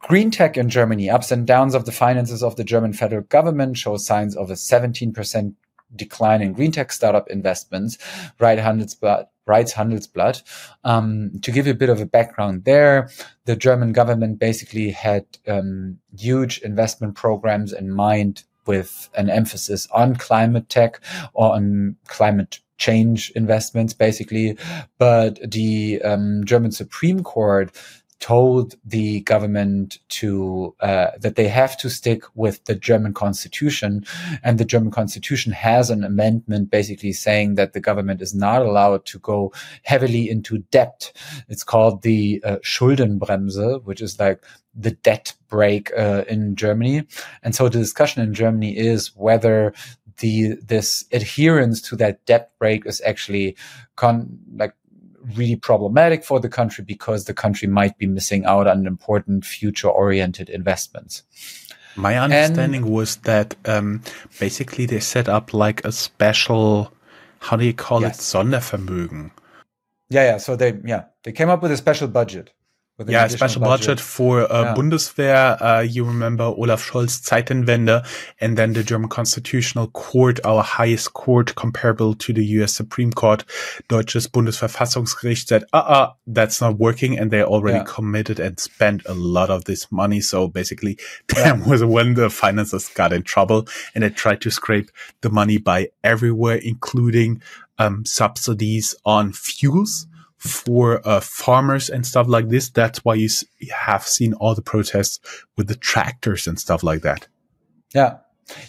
Green 0.00 0.30
tech 0.30 0.56
in 0.56 0.70
Germany, 0.70 1.10
ups 1.10 1.30
and 1.30 1.46
downs 1.46 1.74
of 1.74 1.84
the 1.84 1.92
finances 1.92 2.42
of 2.42 2.56
the 2.56 2.64
German 2.64 2.94
federal 2.94 3.22
government 3.22 3.76
show 3.76 3.98
signs 3.98 4.34
of 4.34 4.50
a 4.50 4.54
17% 4.54 5.54
decline 5.94 6.40
in 6.40 6.52
green 6.52 6.72
tech 6.72 6.90
startup 6.92 7.28
investments, 7.28 7.98
right 8.38 8.58
Handelsblatt, 8.58 9.26
writes 9.50 9.74
Handelsblatt. 9.74 10.42
Um, 10.84 11.32
to 11.42 11.50
give 11.50 11.66
you 11.66 11.72
a 11.72 11.82
bit 11.82 11.90
of 11.90 12.00
a 12.00 12.06
background 12.06 12.64
there, 12.64 13.10
the 13.44 13.56
German 13.56 13.92
government 13.92 14.38
basically 14.38 14.90
had 14.90 15.24
um, 15.48 15.98
huge 16.16 16.58
investment 16.58 17.16
programs 17.16 17.72
in 17.72 17.90
mind 17.90 18.44
with 18.66 19.10
an 19.14 19.28
emphasis 19.28 19.88
on 19.92 20.14
climate 20.14 20.68
tech 20.68 21.00
or 21.32 21.54
on 21.54 21.96
climate 22.06 22.60
change 22.78 23.30
investments, 23.36 23.92
basically. 23.92 24.56
But 24.98 25.38
the 25.50 26.00
um, 26.02 26.44
German 26.44 26.72
Supreme 26.72 27.22
Court 27.22 27.70
told 28.20 28.74
the 28.84 29.20
government 29.22 29.98
to 30.08 30.74
uh, 30.80 31.12
that 31.18 31.36
they 31.36 31.48
have 31.48 31.76
to 31.78 31.88
stick 31.88 32.22
with 32.34 32.64
the 32.66 32.74
German 32.74 33.14
constitution, 33.14 34.04
and 34.42 34.58
the 34.58 34.64
German 34.64 34.90
constitution 34.90 35.52
has 35.52 35.90
an 35.90 36.04
amendment 36.04 36.70
basically 36.70 37.12
saying 37.12 37.54
that 37.54 37.72
the 37.72 37.80
government 37.80 38.22
is 38.22 38.34
not 38.34 38.62
allowed 38.62 39.04
to 39.06 39.18
go 39.18 39.52
heavily 39.82 40.28
into 40.30 40.58
debt. 40.70 41.12
It's 41.48 41.64
called 41.64 42.02
the 42.02 42.42
uh, 42.44 42.56
Schuldenbremse, 42.62 43.82
which 43.84 44.02
is 44.02 44.20
like 44.20 44.44
the 44.74 44.92
debt 44.92 45.34
break 45.48 45.90
uh, 45.96 46.24
in 46.28 46.54
Germany. 46.54 47.06
And 47.42 47.54
so 47.54 47.68
the 47.68 47.78
discussion 47.78 48.22
in 48.22 48.34
Germany 48.34 48.76
is 48.76 49.16
whether 49.16 49.72
the 50.18 50.54
this 50.62 51.04
adherence 51.12 51.80
to 51.80 51.96
that 51.96 52.24
debt 52.26 52.52
break 52.58 52.86
is 52.86 53.00
actually 53.04 53.56
con 53.96 54.38
like 54.54 54.74
really 55.36 55.56
problematic 55.56 56.24
for 56.24 56.40
the 56.40 56.48
country 56.48 56.84
because 56.84 57.24
the 57.24 57.34
country 57.34 57.68
might 57.68 57.96
be 57.98 58.06
missing 58.06 58.44
out 58.44 58.66
on 58.66 58.86
important 58.86 59.44
future 59.44 59.88
oriented 59.88 60.48
investments. 60.48 61.22
My 61.96 62.16
understanding 62.18 62.82
and, 62.82 62.92
was 62.92 63.16
that 63.16 63.56
um, 63.64 64.02
basically 64.38 64.86
they 64.86 65.00
set 65.00 65.28
up 65.28 65.52
like 65.52 65.84
a 65.84 65.92
special, 65.92 66.92
how 67.40 67.56
do 67.56 67.64
you 67.64 67.74
call 67.74 68.02
yes. 68.02 68.18
it, 68.18 68.22
Sondervermögen. 68.22 69.32
Yeah, 70.08 70.24
yeah. 70.24 70.36
So 70.38 70.56
they, 70.56 70.78
yeah, 70.84 71.04
they 71.24 71.32
came 71.32 71.48
up 71.48 71.62
with 71.62 71.72
a 71.72 71.76
special 71.76 72.08
budget 72.08 72.52
yeah, 73.06 73.26
special 73.28 73.62
budget, 73.62 73.86
budget 73.86 74.00
for 74.00 74.52
uh, 74.52 74.62
yeah. 74.62 74.74
Bundeswehr. 74.74 75.56
Uh, 75.60 75.80
you 75.80 76.04
remember 76.04 76.44
Olaf 76.44 76.88
Scholz 76.88 77.20
Zeitenwende, 77.22 78.06
and 78.40 78.56
then 78.58 78.72
the 78.72 78.82
German 78.82 79.08
Constitutional 79.08 79.88
Court, 79.88 80.38
our 80.44 80.62
highest 80.62 81.14
court, 81.14 81.54
comparable 81.54 82.14
to 82.14 82.32
the 82.32 82.44
U.S. 82.56 82.74
Supreme 82.74 83.12
Court, 83.12 83.44
Deutsches 83.88 84.26
Bundesverfassungsgericht, 84.28 85.48
said, 85.48 85.64
"Uh, 85.72 85.76
uh 85.76 86.12
that's 86.26 86.60
not 86.60 86.78
working," 86.78 87.18
and 87.18 87.30
they 87.30 87.42
already 87.42 87.78
yeah. 87.78 87.84
committed 87.84 88.38
and 88.40 88.58
spent 88.58 89.02
a 89.06 89.14
lot 89.14 89.50
of 89.50 89.64
this 89.64 89.90
money. 89.90 90.20
So 90.20 90.48
basically, 90.48 90.98
that 91.28 91.58
yeah. 91.58 91.68
was 91.68 91.84
when 91.84 92.14
the 92.14 92.30
finances 92.30 92.88
got 92.88 93.12
in 93.12 93.22
trouble, 93.22 93.66
and 93.94 94.04
they 94.04 94.10
tried 94.10 94.40
to 94.42 94.50
scrape 94.50 94.90
the 95.22 95.30
money 95.30 95.58
by 95.58 95.88
everywhere, 96.04 96.56
including 96.56 97.40
um, 97.78 98.04
subsidies 98.04 98.94
on 99.04 99.32
fuels 99.32 100.06
for 100.40 101.06
uh, 101.06 101.20
farmers 101.20 101.90
and 101.90 102.06
stuff 102.06 102.26
like 102.26 102.48
this. 102.48 102.70
That's 102.70 103.04
why 103.04 103.14
you 103.14 103.28
have 103.70 104.06
seen 104.06 104.32
all 104.34 104.54
the 104.54 104.62
protests 104.62 105.20
with 105.56 105.68
the 105.68 105.76
tractors 105.76 106.46
and 106.46 106.58
stuff 106.58 106.82
like 106.82 107.02
that. 107.02 107.28
Yeah. 107.94 108.18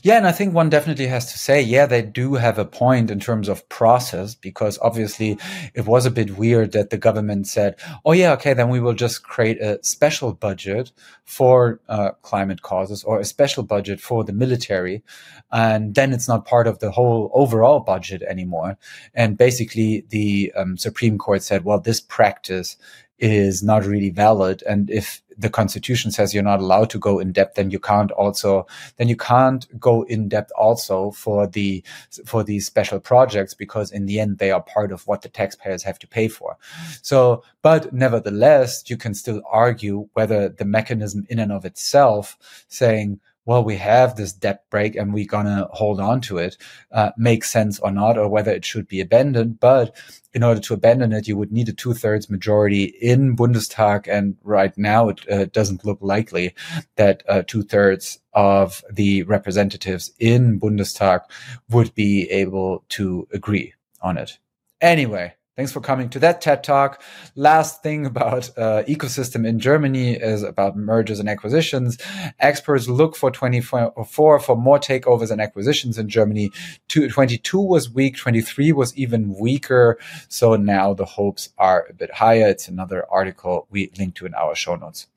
Yeah, 0.03 0.17
and 0.17 0.27
I 0.27 0.31
think 0.31 0.53
one 0.53 0.69
definitely 0.69 1.07
has 1.07 1.31
to 1.31 1.37
say, 1.37 1.61
yeah, 1.61 1.85
they 1.85 2.01
do 2.01 2.35
have 2.35 2.57
a 2.57 2.65
point 2.65 3.11
in 3.11 3.19
terms 3.19 3.47
of 3.47 3.67
process, 3.69 4.35
because 4.35 4.79
obviously 4.81 5.37
it 5.73 5.85
was 5.85 6.05
a 6.05 6.11
bit 6.11 6.37
weird 6.37 6.71
that 6.71 6.89
the 6.89 6.97
government 6.97 7.47
said, 7.47 7.75
oh, 8.05 8.11
yeah, 8.11 8.31
okay, 8.33 8.53
then 8.53 8.69
we 8.69 8.79
will 8.79 8.93
just 8.93 9.23
create 9.23 9.61
a 9.61 9.83
special 9.83 10.33
budget 10.33 10.91
for 11.23 11.79
uh, 11.87 12.11
climate 12.21 12.61
causes 12.61 13.03
or 13.03 13.19
a 13.19 13.25
special 13.25 13.63
budget 13.63 14.01
for 14.01 14.23
the 14.23 14.33
military. 14.33 15.03
And 15.51 15.95
then 15.95 16.13
it's 16.13 16.27
not 16.27 16.45
part 16.45 16.67
of 16.67 16.79
the 16.79 16.91
whole 16.91 17.29
overall 17.33 17.79
budget 17.79 18.21
anymore. 18.23 18.77
And 19.13 19.37
basically, 19.37 20.05
the 20.09 20.51
um, 20.55 20.77
Supreme 20.77 21.17
Court 21.17 21.43
said, 21.43 21.65
well, 21.65 21.79
this 21.79 21.99
practice 21.99 22.77
is 23.21 23.61
not 23.61 23.85
really 23.85 24.09
valid. 24.09 24.63
And 24.67 24.89
if 24.89 25.21
the 25.37 25.49
constitution 25.49 26.11
says 26.11 26.33
you're 26.33 26.43
not 26.43 26.59
allowed 26.59 26.89
to 26.89 26.99
go 26.99 27.19
in 27.19 27.31
depth, 27.31 27.55
then 27.55 27.69
you 27.69 27.79
can't 27.79 28.11
also, 28.11 28.65
then 28.97 29.07
you 29.07 29.15
can't 29.15 29.67
go 29.79 30.01
in 30.03 30.27
depth 30.27 30.51
also 30.57 31.11
for 31.11 31.47
the, 31.47 31.83
for 32.25 32.43
these 32.43 32.65
special 32.65 32.99
projects 32.99 33.53
because 33.53 33.91
in 33.91 34.07
the 34.07 34.19
end, 34.19 34.39
they 34.39 34.51
are 34.51 34.61
part 34.61 34.91
of 34.91 35.05
what 35.07 35.21
the 35.21 35.29
taxpayers 35.29 35.83
have 35.83 35.99
to 35.99 36.07
pay 36.07 36.27
for. 36.27 36.57
So, 37.03 37.43
but 37.61 37.93
nevertheless, 37.93 38.83
you 38.89 38.97
can 38.97 39.13
still 39.13 39.41
argue 39.49 40.09
whether 40.13 40.49
the 40.49 40.65
mechanism 40.65 41.25
in 41.29 41.39
and 41.39 41.51
of 41.51 41.63
itself 41.63 42.65
saying, 42.67 43.19
well, 43.45 43.63
we 43.63 43.77
have 43.77 44.15
this 44.15 44.33
debt 44.33 44.63
break 44.69 44.95
and 44.95 45.13
we're 45.13 45.25
going 45.25 45.45
to 45.45 45.67
hold 45.71 45.99
on 45.99 46.21
to 46.21 46.37
it, 46.37 46.57
uh, 46.91 47.11
makes 47.17 47.51
sense 47.51 47.79
or 47.79 47.91
not, 47.91 48.17
or 48.17 48.27
whether 48.27 48.51
it 48.51 48.65
should 48.65 48.87
be 48.87 49.01
abandoned. 49.01 49.59
But 49.59 49.95
in 50.33 50.43
order 50.43 50.59
to 50.61 50.73
abandon 50.73 51.11
it, 51.11 51.27
you 51.27 51.35
would 51.37 51.51
need 51.51 51.69
a 51.69 51.73
two 51.73 51.93
thirds 51.93 52.29
majority 52.29 52.85
in 52.85 53.35
Bundestag. 53.35 54.07
And 54.07 54.37
right 54.43 54.77
now, 54.77 55.09
it 55.09 55.31
uh, 55.31 55.45
doesn't 55.45 55.85
look 55.85 55.97
likely 56.01 56.53
that 56.95 57.23
uh, 57.27 57.41
two 57.45 57.63
thirds 57.63 58.19
of 58.33 58.83
the 58.91 59.23
representatives 59.23 60.11
in 60.19 60.59
Bundestag 60.59 61.21
would 61.69 61.93
be 61.95 62.29
able 62.29 62.83
to 62.89 63.27
agree 63.33 63.73
on 64.01 64.17
it. 64.17 64.37
Anyway, 64.79 65.33
Thanks 65.57 65.73
for 65.73 65.81
coming 65.81 66.07
to 66.11 66.19
that 66.19 66.39
TED 66.39 66.63
Talk. 66.63 67.03
Last 67.35 67.83
thing 67.83 68.05
about 68.05 68.49
uh, 68.57 68.83
ecosystem 68.87 69.45
in 69.45 69.59
Germany 69.59 70.13
is 70.13 70.43
about 70.43 70.77
mergers 70.77 71.19
and 71.19 71.27
acquisitions. 71.27 71.97
Experts 72.39 72.87
look 72.87 73.17
for 73.17 73.31
24 73.31 74.39
for 74.39 74.55
more 74.55 74.79
takeovers 74.79 75.29
and 75.29 75.41
acquisitions 75.41 75.97
in 75.97 76.07
Germany. 76.07 76.51
22 76.87 77.59
was 77.59 77.91
weak, 77.91 78.15
23 78.15 78.71
was 78.71 78.95
even 78.95 79.35
weaker. 79.37 79.99
So 80.29 80.55
now 80.55 80.93
the 80.93 81.03
hopes 81.03 81.49
are 81.57 81.85
a 81.89 81.93
bit 81.93 82.13
higher. 82.13 82.47
It's 82.47 82.69
another 82.69 83.05
article 83.11 83.67
we 83.69 83.91
link 83.99 84.15
to 84.15 84.25
in 84.25 84.33
our 84.33 84.55
show 84.55 84.77
notes. 84.77 85.07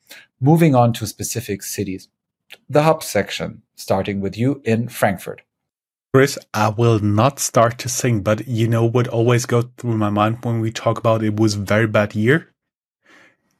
Moving 0.40 0.74
on 0.74 0.92
to 0.94 1.06
specific 1.06 1.62
cities. 1.62 2.08
The 2.68 2.82
hub 2.82 3.04
section, 3.04 3.62
starting 3.76 4.20
with 4.20 4.36
you 4.36 4.62
in 4.64 4.88
Frankfurt. 4.88 5.42
Chris, 6.14 6.38
I 6.54 6.68
will 6.68 7.00
not 7.00 7.40
start 7.40 7.76
to 7.78 7.88
sing, 7.88 8.20
but 8.20 8.46
you 8.46 8.68
know 8.68 8.84
what 8.84 9.08
always 9.08 9.46
goes 9.46 9.66
through 9.76 9.96
my 9.96 10.10
mind 10.10 10.44
when 10.44 10.60
we 10.60 10.70
talk 10.70 10.96
about 10.96 11.24
it 11.24 11.40
was 11.40 11.56
a 11.56 11.58
very 11.58 11.88
bad 11.88 12.14
year? 12.14 12.54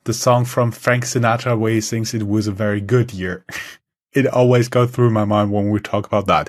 The 0.04 0.14
song 0.14 0.44
from 0.44 0.70
Frank 0.70 1.02
Sinatra 1.02 1.58
where 1.58 1.72
he 1.72 1.80
sings 1.80 2.14
it 2.14 2.28
was 2.28 2.46
a 2.46 2.52
very 2.52 2.80
good 2.80 3.12
year. 3.12 3.44
it 4.12 4.28
always 4.28 4.68
goes 4.68 4.92
through 4.92 5.10
my 5.10 5.24
mind 5.24 5.50
when 5.50 5.70
we 5.70 5.80
talk 5.80 6.06
about 6.06 6.28
that. 6.28 6.48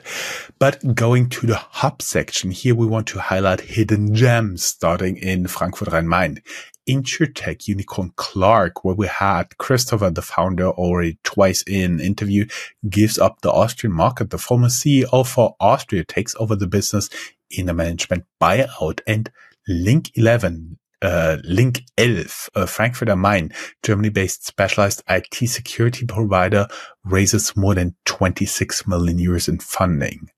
But 0.60 0.94
going 0.94 1.28
to 1.30 1.48
the 1.48 1.56
hub 1.56 2.04
section, 2.04 2.52
here 2.52 2.76
we 2.76 2.86
want 2.86 3.08
to 3.08 3.20
highlight 3.20 3.62
hidden 3.62 4.14
gems 4.14 4.62
starting 4.62 5.18
in 5.18 5.48
Frankfurt 5.48 5.92
Rhein-Main. 5.92 6.40
InsurTech 6.88 7.68
unicorn 7.68 8.12
Clark, 8.16 8.84
where 8.84 8.96
we 8.96 9.08
had 9.08 9.58
Christopher, 9.58 10.10
the 10.10 10.22
founder, 10.22 10.70
already 10.70 11.18
twice 11.24 11.64
in 11.64 12.00
interview, 12.00 12.46
gives 12.90 13.18
up 13.18 13.42
the 13.42 13.52
Austrian 13.52 13.94
market. 13.94 14.30
The 14.30 14.38
former 14.38 14.68
CEO 14.68 15.26
for 15.26 15.56
Austria 15.60 16.04
takes 16.04 16.36
over 16.36 16.56
the 16.56 16.68
business 16.68 17.10
in 17.50 17.70
a 17.70 17.74
management 17.74 18.26
buyout 18.42 19.02
and 19.08 19.32
Link 19.68 20.12
11, 20.16 20.78
uh, 21.02 21.38
Link 21.44 21.82
11, 21.98 22.28
uh, 22.56 22.66
Frankfurt 22.66 23.10
am 23.10 23.22
Main, 23.22 23.52
Germany-based 23.84 24.46
specialized 24.46 25.04
IT 25.10 25.34
security 25.50 26.06
provider 26.06 26.68
raises 27.04 27.56
more 27.56 27.76
than 27.76 27.96
26 28.06 28.88
million 28.88 29.18
euros 29.18 29.50
in 29.50 29.60
funding. 29.60 30.30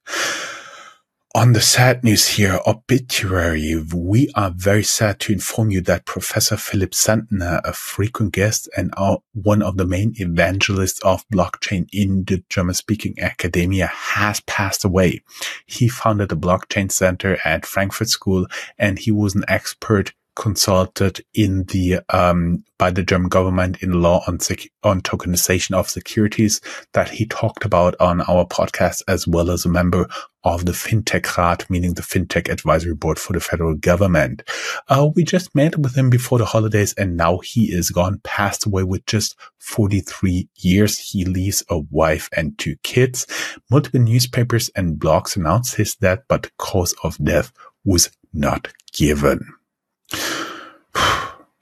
On 1.37 1.53
the 1.53 1.61
sad 1.61 2.03
news 2.03 2.29
here, 2.29 2.59
obituary, 2.65 3.79
we 3.93 4.31
are 4.33 4.49
very 4.49 4.81
sad 4.81 5.19
to 5.19 5.33
inform 5.33 5.69
you 5.69 5.81
that 5.81 6.07
Professor 6.07 6.57
Philipp 6.57 6.93
Sandner, 6.93 7.61
a 7.63 7.73
frequent 7.73 8.33
guest 8.33 8.67
and 8.75 8.91
one 9.33 9.61
of 9.61 9.77
the 9.77 9.85
main 9.85 10.15
evangelists 10.17 10.99
of 11.01 11.29
blockchain 11.29 11.87
in 11.93 12.23
the 12.23 12.43
German 12.49 12.73
speaking 12.73 13.13
academia 13.19 13.85
has 13.85 14.39
passed 14.47 14.83
away. 14.83 15.21
He 15.67 15.87
founded 15.87 16.29
the 16.29 16.35
blockchain 16.35 16.91
center 16.91 17.37
at 17.45 17.67
Frankfurt 17.67 18.09
School 18.09 18.47
and 18.79 18.97
he 18.97 19.11
was 19.11 19.35
an 19.35 19.45
expert 19.47 20.13
consulted 20.37 21.19
in 21.33 21.63
the 21.63 21.99
um, 22.09 22.63
by 22.77 22.91
the 22.91 23.01
German 23.01 23.27
government 23.27 23.81
in 23.81 24.01
law 24.01 24.23
on 24.27 24.39
sec- 24.39 24.69
on 24.83 25.01
tokenization 25.01 25.75
of 25.75 25.89
securities 25.89 26.61
that 26.93 27.09
he 27.09 27.25
talked 27.25 27.65
about 27.65 27.95
on 27.99 28.21
our 28.21 28.45
podcast, 28.45 29.01
as 29.07 29.27
well 29.27 29.49
as 29.49 29.65
a 29.65 29.69
member 29.69 30.07
of 30.43 30.65
the 30.65 30.71
FinTech 30.71 31.35
Rat, 31.37 31.67
meaning 31.69 31.95
the 31.95 32.03
FinTech 32.03 32.49
Advisory 32.49 32.93
Board 32.93 33.17
for 33.17 33.33
the 33.33 33.39
federal 33.39 33.73
government. 33.73 34.43
Uh, 34.87 35.09
we 35.15 35.23
just 35.23 35.53
met 35.55 35.75
with 35.77 35.97
him 35.97 36.11
before 36.11 36.37
the 36.37 36.45
holidays, 36.45 36.93
and 36.93 37.17
now 37.17 37.39
he 37.39 37.73
is 37.73 37.89
gone, 37.89 38.21
passed 38.23 38.67
away 38.67 38.83
with 38.83 39.05
just 39.07 39.35
43 39.57 40.47
years. 40.57 40.99
He 40.99 41.25
leaves 41.25 41.63
a 41.67 41.79
wife 41.79 42.29
and 42.37 42.57
two 42.59 42.75
kids. 42.83 43.25
Multiple 43.71 44.01
newspapers 44.01 44.69
and 44.75 44.99
blogs 44.99 45.35
announced 45.35 45.75
his 45.75 45.95
death, 45.95 46.19
but 46.27 46.43
the 46.43 46.51
cause 46.57 46.93
of 47.03 47.17
death 47.23 47.51
was 47.83 48.11
not 48.33 48.67
given. 48.93 49.56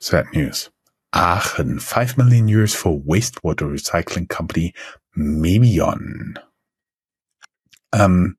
Sad 0.05 0.27
news. 0.35 0.69
Aachen, 1.15 1.79
5 1.79 2.15
million 2.15 2.47
euros 2.47 2.75
for 2.75 3.01
wastewater 3.01 3.67
recycling 3.67 4.29
company 4.29 4.71
Mebion. 5.17 6.37
Um, 7.91 8.37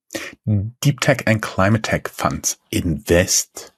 deep 0.81 1.00
tech 1.00 1.24
and 1.26 1.42
climate 1.42 1.83
tech 1.83 2.07
funds 2.07 2.57
invest. 2.70 3.72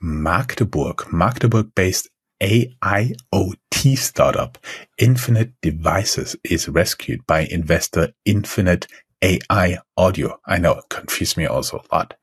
Magdeburg, 0.00 1.12
Magdeburg 1.12 1.72
based 1.76 2.08
AIoT 2.42 3.96
startup 3.96 4.58
Infinite 4.98 5.52
Devices 5.62 6.34
is 6.42 6.68
rescued 6.68 7.24
by 7.28 7.42
investor 7.42 8.12
Infinite 8.24 8.88
AI 9.22 9.78
audio. 9.96 10.38
I 10.46 10.58
know 10.58 10.74
it 10.74 10.88
confused 10.88 11.36
me 11.36 11.46
also 11.46 11.78
a 11.78 11.94
lot. 11.94 12.14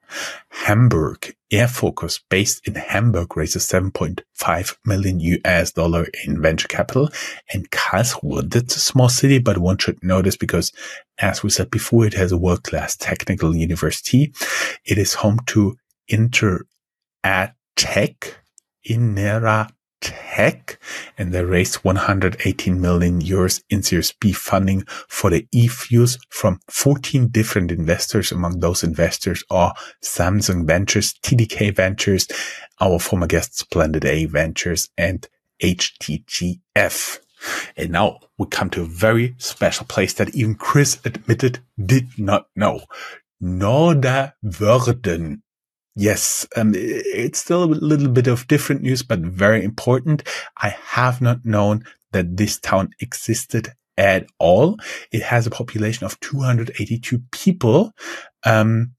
Hamburg 0.50 1.36
airfocus 1.52 2.20
based 2.30 2.68
in 2.68 2.76
Hamburg 2.76 3.38
raises 3.38 3.64
7.5 3.68 4.78
million 4.86 5.20
US 5.20 5.72
dollar 5.72 6.08
in 6.26 6.42
venture 6.42 6.68
capital 6.68 7.10
and 7.54 7.70
Karlsruhe. 7.72 8.50
That's 8.50 8.76
a 8.76 8.80
small 8.80 9.10
city, 9.10 9.40
but 9.40 9.60
one 9.60 9.78
should 9.78 10.04
know 10.04 10.22
this 10.22 10.38
because 10.38 10.72
as 11.20 11.44
we 11.44 11.50
said 11.50 11.70
before, 11.70 12.06
it 12.06 12.14
has 12.14 12.32
a 12.32 12.38
world 12.38 12.64
class 12.64 12.96
technical 12.96 13.56
university. 13.56 14.34
It 14.86 14.98
is 14.98 15.14
home 15.16 15.40
to 15.48 15.78
Inter 16.08 16.64
Tech 17.76 18.38
Inera 18.90 19.70
Tech, 20.02 20.80
and 21.18 21.34
they 21.34 21.44
raised 21.44 21.78
118 21.78 22.80
million 22.80 23.22
euros 23.22 23.62
in 23.70 23.84
Series 23.84 24.12
B 24.12 24.32
funding 24.32 24.84
for 25.08 25.30
the 25.30 25.48
e-fuels 25.52 26.18
from 26.30 26.60
14 26.70 27.28
different 27.30 27.72
investors. 27.72 28.32
Among 28.32 28.60
those 28.60 28.84
investors 28.84 29.44
are 29.50 29.74
Samsung 30.04 30.66
Ventures, 30.66 31.14
TDK 31.24 31.76
Ventures, 31.76 32.28
our 32.80 33.00
former 33.00 33.28
guest 33.28 33.70
Planet 33.72 34.06
A 34.06 34.26
Ventures, 34.26 34.90
and 34.98 35.28
HTGF. 35.62 37.20
And 37.76 37.92
now 37.92 38.20
we 38.38 38.48
come 38.48 38.70
to 38.72 38.82
a 38.82 38.86
very 38.86 39.36
special 39.38 39.86
place 39.86 40.14
that 40.14 40.36
even 40.36 40.56
Chris 40.56 41.00
admitted 41.06 41.60
did 41.84 42.08
not 42.18 42.48
know. 42.56 42.82
Norderwöhrden 43.42 45.42
Yes, 46.00 46.48
um, 46.56 46.74
it's 46.76 47.40
still 47.40 47.64
a 47.64 47.66
little 47.66 48.10
bit 48.10 48.28
of 48.28 48.48
different 48.48 48.84
news, 48.84 49.02
but 49.02 49.20
very 49.20 49.64
important. 49.64 50.22
I 50.56 50.70
have 50.70 51.22
not 51.22 51.44
known 51.44 51.86
that 52.12 52.38
this 52.38 52.60
town 52.60 52.92
existed 53.00 53.74
at 53.98 54.28
all. 54.38 54.78
It 55.12 55.24
has 55.24 55.48
a 55.48 55.50
population 55.50 56.06
of 56.06 56.20
282 56.20 57.20
people. 57.32 57.94
Um, 58.46 58.92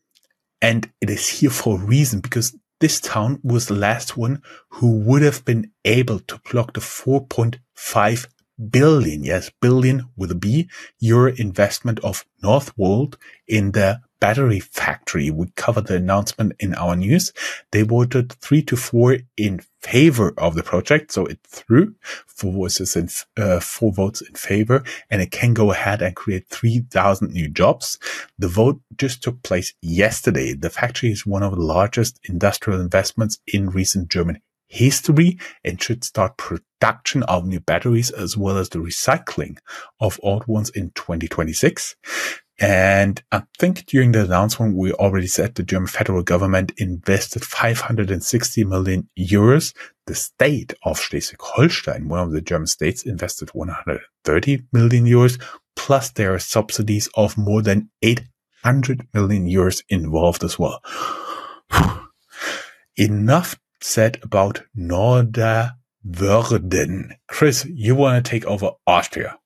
and 0.61 0.91
it 1.01 1.09
is 1.09 1.29
here 1.29 1.51
for 1.51 1.81
a 1.81 1.85
reason 1.85 2.19
because 2.19 2.57
this 2.81 3.01
town 3.01 3.39
was 3.45 3.67
the 3.67 3.75
last 3.75 4.17
one 4.17 4.43
who 4.71 4.99
would 4.99 5.23
have 5.23 5.45
been 5.45 5.71
able 5.85 6.19
to 6.19 6.39
clock 6.39 6.73
the 6.73 6.81
4.5 6.81 8.27
billion, 8.71 9.23
yes, 9.23 9.53
billion 9.61 10.09
with 10.17 10.33
a 10.33 10.35
B, 10.35 10.69
euro 10.99 11.33
investment 11.37 12.01
of 12.01 12.25
Northvolt 12.43 13.15
in 13.47 13.71
the 13.71 14.01
battery 14.21 14.61
factory. 14.61 15.31
We 15.31 15.49
covered 15.57 15.87
the 15.87 15.97
announcement 15.97 16.53
in 16.59 16.75
our 16.75 16.97
news. 16.97 17.33
They 17.73 17.83
voted 17.83 18.33
three 18.33 18.63
to 18.63 18.77
four 18.77 19.19
in 19.37 19.61
favor 19.81 20.35
of 20.39 20.55
the 20.55 20.63
project. 20.63 21.13
So 21.13 21.27
it 21.27 21.39
threw 21.47 21.95
four 22.27 22.53
voices 22.53 22.97
in, 22.97 23.09
uh, 23.37 23.61
four 23.61 23.93
votes 23.93 24.21
in 24.21 24.35
favor 24.35 24.83
and 25.11 25.23
it 25.23 25.31
can 25.31 25.55
go 25.55 25.71
ahead 25.71 26.03
and 26.03 26.17
create 26.17 26.49
3000 26.49 27.33
new 27.33 27.49
jobs. 27.49 27.99
The 28.39 28.49
vote 28.49 28.81
just 28.97 29.23
took 29.23 29.43
place 29.43 29.73
yesterday. 29.83 30.55
The 30.55 30.71
factory 30.71 31.11
is 31.11 31.27
one 31.27 31.43
of 31.43 31.53
the 31.53 31.63
largest 31.63 32.19
industrial 32.25 32.81
investments 32.81 33.39
in 33.47 33.71
recent 33.71 34.11
German 34.11 34.41
history 34.69 35.39
and 35.65 35.83
should 35.83 36.05
start 36.05 36.37
production 36.37 37.23
of 37.25 37.47
new 37.47 37.61
batteries 37.61 38.11
as 38.11 38.37
well 38.37 38.59
as 38.59 38.69
the 38.69 38.79
recycling 38.79 39.57
of 40.01 40.21
old 40.23 40.47
ones 40.47 40.71
in 40.71 40.91
2026. 40.91 41.97
And 42.61 43.23
I 43.31 43.45
think 43.59 43.87
during 43.87 44.13
the 44.13 44.25
announcement, 44.25 44.77
we 44.77 44.93
already 44.93 45.29
said 45.29 45.55
the 45.55 45.63
German 45.63 45.87
federal 45.87 46.25
government 46.25 46.73
invested 46.77 47.45
560 47.45 48.65
million 48.65 49.09
euros. 49.17 49.73
The 50.07 50.17
state 50.17 50.75
of 50.85 50.99
Schleswig-Holstein, 50.99 52.09
one 52.09 52.19
of 52.21 52.33
the 52.33 52.41
German 52.41 52.67
states, 52.67 53.07
invested 53.07 53.51
130 53.51 54.63
million 54.73 55.05
euros. 55.05 55.41
Plus 55.77 56.11
there 56.11 56.35
are 56.35 56.41
subsidies 56.41 57.09
of 57.15 57.39
more 57.39 57.63
than 57.63 57.91
800 58.03 59.07
million 59.15 59.47
euros 59.47 59.85
involved 59.89 60.43
as 60.43 60.59
well. 60.59 60.83
Enough 62.97 63.57
said 63.81 64.19
about 64.25 64.65
Norderwöhrden. 64.77 67.13
Chris, 67.29 67.65
you 67.67 67.95
want 67.95 68.25
to 68.25 68.29
take 68.29 68.45
over 68.47 68.73
Austria. 68.85 69.39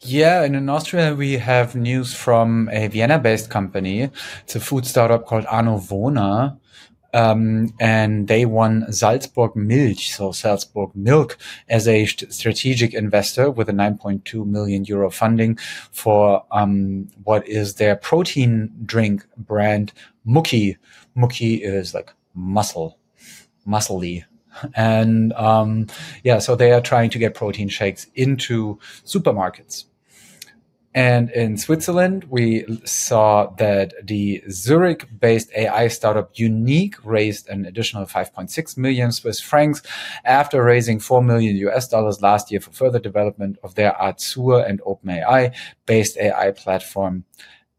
Yeah, 0.00 0.42
and 0.42 0.54
in 0.54 0.68
Austria 0.68 1.14
we 1.14 1.32
have 1.34 1.74
news 1.74 2.14
from 2.14 2.68
a 2.72 2.88
Vienna-based 2.88 3.50
company. 3.50 4.10
It's 4.42 4.56
a 4.56 4.60
food 4.60 4.86
startup 4.86 5.26
called 5.26 5.44
Anovona. 5.46 6.58
Um, 7.14 7.72
and 7.80 8.28
they 8.28 8.44
won 8.44 8.92
Salzburg 8.92 9.56
Milch, 9.56 10.12
so 10.12 10.32
Salzburg 10.32 10.90
Milk, 10.94 11.38
as 11.66 11.88
a 11.88 12.04
strategic 12.04 12.92
investor 12.92 13.50
with 13.50 13.70
a 13.70 13.72
9.2 13.72 14.44
million 14.44 14.84
euro 14.84 15.10
funding 15.10 15.56
for 15.92 16.44
um, 16.50 17.08
what 17.24 17.48
is 17.48 17.76
their 17.76 17.96
protein 17.96 18.70
drink 18.84 19.24
brand, 19.38 19.94
Mucki. 20.26 20.76
Mucki 21.16 21.62
is 21.62 21.94
like 21.94 22.12
muscle, 22.34 22.98
muscly 23.66 24.24
and 24.74 25.32
um, 25.34 25.86
yeah, 26.24 26.38
so 26.38 26.56
they 26.56 26.72
are 26.72 26.80
trying 26.80 27.10
to 27.10 27.18
get 27.18 27.34
protein 27.34 27.68
shakes 27.68 28.06
into 28.14 28.78
supermarkets. 29.04 29.84
And 30.96 31.30
in 31.32 31.58
Switzerland, 31.58 32.24
we 32.30 32.64
saw 32.86 33.50
that 33.58 33.92
the 34.02 34.42
Zurich 34.50 35.06
based 35.20 35.50
AI 35.54 35.88
startup 35.88 36.30
Unique 36.38 36.94
raised 37.04 37.50
an 37.50 37.66
additional 37.66 38.06
5.6 38.06 38.78
million 38.78 39.12
Swiss 39.12 39.38
francs 39.38 39.82
after 40.24 40.64
raising 40.64 40.98
4 40.98 41.22
million 41.22 41.54
US 41.68 41.86
dollars 41.86 42.22
last 42.22 42.50
year 42.50 42.60
for 42.60 42.72
further 42.72 42.98
development 42.98 43.58
of 43.62 43.74
their 43.74 43.94
Azure 44.00 44.64
and 44.66 44.80
OpenAI 44.80 45.54
based 45.84 46.16
AI 46.16 46.52
platform. 46.52 47.24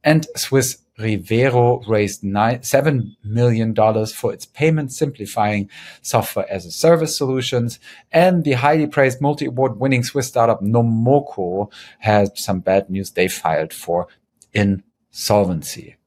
And 0.04 0.28
Swiss 0.36 0.84
Rivero 0.98 1.82
raised 1.88 2.24
nine, 2.24 2.60
$7 2.60 3.16
million 3.24 3.76
for 4.08 4.34
its 4.34 4.46
payment 4.46 4.92
simplifying 4.92 5.70
software 6.02 6.50
as 6.50 6.66
a 6.66 6.72
service 6.72 7.16
solutions. 7.16 7.80
And 8.12 8.44
the 8.44 8.54
highly 8.54 8.88
praised 8.88 9.22
multi 9.22 9.46
award 9.46 9.80
winning 9.80 10.04
Swiss 10.04 10.28
startup 10.28 10.62
Nomoko 10.62 11.72
has 12.00 12.32
some 12.36 12.62
bad 12.62 12.90
news. 12.90 13.12
They 13.12 13.28
filed 13.28 13.74
for 13.74 14.08
insolvency. 14.54 15.98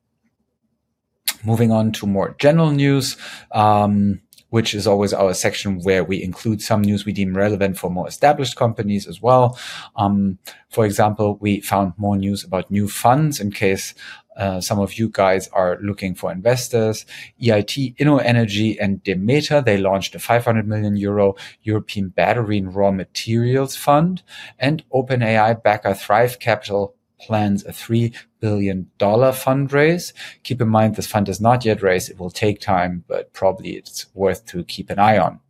Moving 1.45 1.71
on 1.71 1.93
to 1.93 2.07
more 2.07 2.35
general 2.39 2.71
news. 2.71 3.17
Um, 3.53 4.21
which 4.51 4.75
is 4.75 4.87
always 4.87 5.13
our 5.13 5.35
section 5.35 5.81
where 5.81 6.05
we 6.05 6.23
include 6.23 6.61
some 6.61 6.83
news 6.83 7.05
we 7.05 7.13
deem 7.13 7.37
relevant 7.37 7.79
for 7.79 7.91
more 7.91 8.07
established 8.07 8.57
companies 8.57 9.07
as 9.07 9.23
well. 9.23 9.59
Um, 9.97 10.39
for 10.69 10.85
example, 10.85 11.39
we 11.41 11.61
found 11.61 11.95
more 11.97 12.17
news 12.17 12.45
about 12.45 12.71
new 12.71 12.89
funds 12.89 13.41
in 13.41 13.51
case 13.51 13.95
uh, 14.37 14.61
some 14.61 14.79
of 14.79 14.95
you 14.95 15.09
guys 15.13 15.49
are 15.49 15.79
looking 15.83 16.15
for 16.15 16.33
investors. 16.33 17.05
EIT, 17.43 17.97
InnoEnergy, 17.97 18.77
and 18.81 19.03
Demeter, 19.03 19.61
they 19.61 19.77
launched 19.77 20.15
a 20.15 20.19
500 20.19 20.67
million 20.67 20.97
euro 20.97 21.35
European 21.63 22.09
battery 22.09 22.57
and 22.57 22.75
raw 22.75 22.91
materials 22.91 23.77
fund. 23.77 24.23
And 24.59 24.83
OpenAI 24.95 25.63
backer 25.63 25.95
Thrive 25.95 26.39
Capital 26.39 26.95
plans 27.21 27.65
a 27.65 27.71
$3 27.71 28.15
billion 28.41 28.91
fundraise. 28.99 30.13
Keep 30.43 30.61
in 30.61 30.69
mind, 30.69 30.97
this 30.97 31.07
fund 31.07 31.29
is 31.29 31.41
not 31.41 31.65
yet 31.65 31.83
raised. 31.83 32.11
It 32.11 32.19
will 32.19 32.31
take 32.31 32.61
time, 32.61 33.05
but 33.07 33.33
probably 33.33 33.77
it's 33.77 34.07
worth 34.15 34.47
to 34.47 34.65
keep 34.65 34.91
an 34.91 34.99
eye 34.99 35.19
on. 35.19 35.41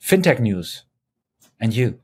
FinTech 0.00 0.40
news. 0.40 0.84
And 1.60 1.74
you. 1.74 2.00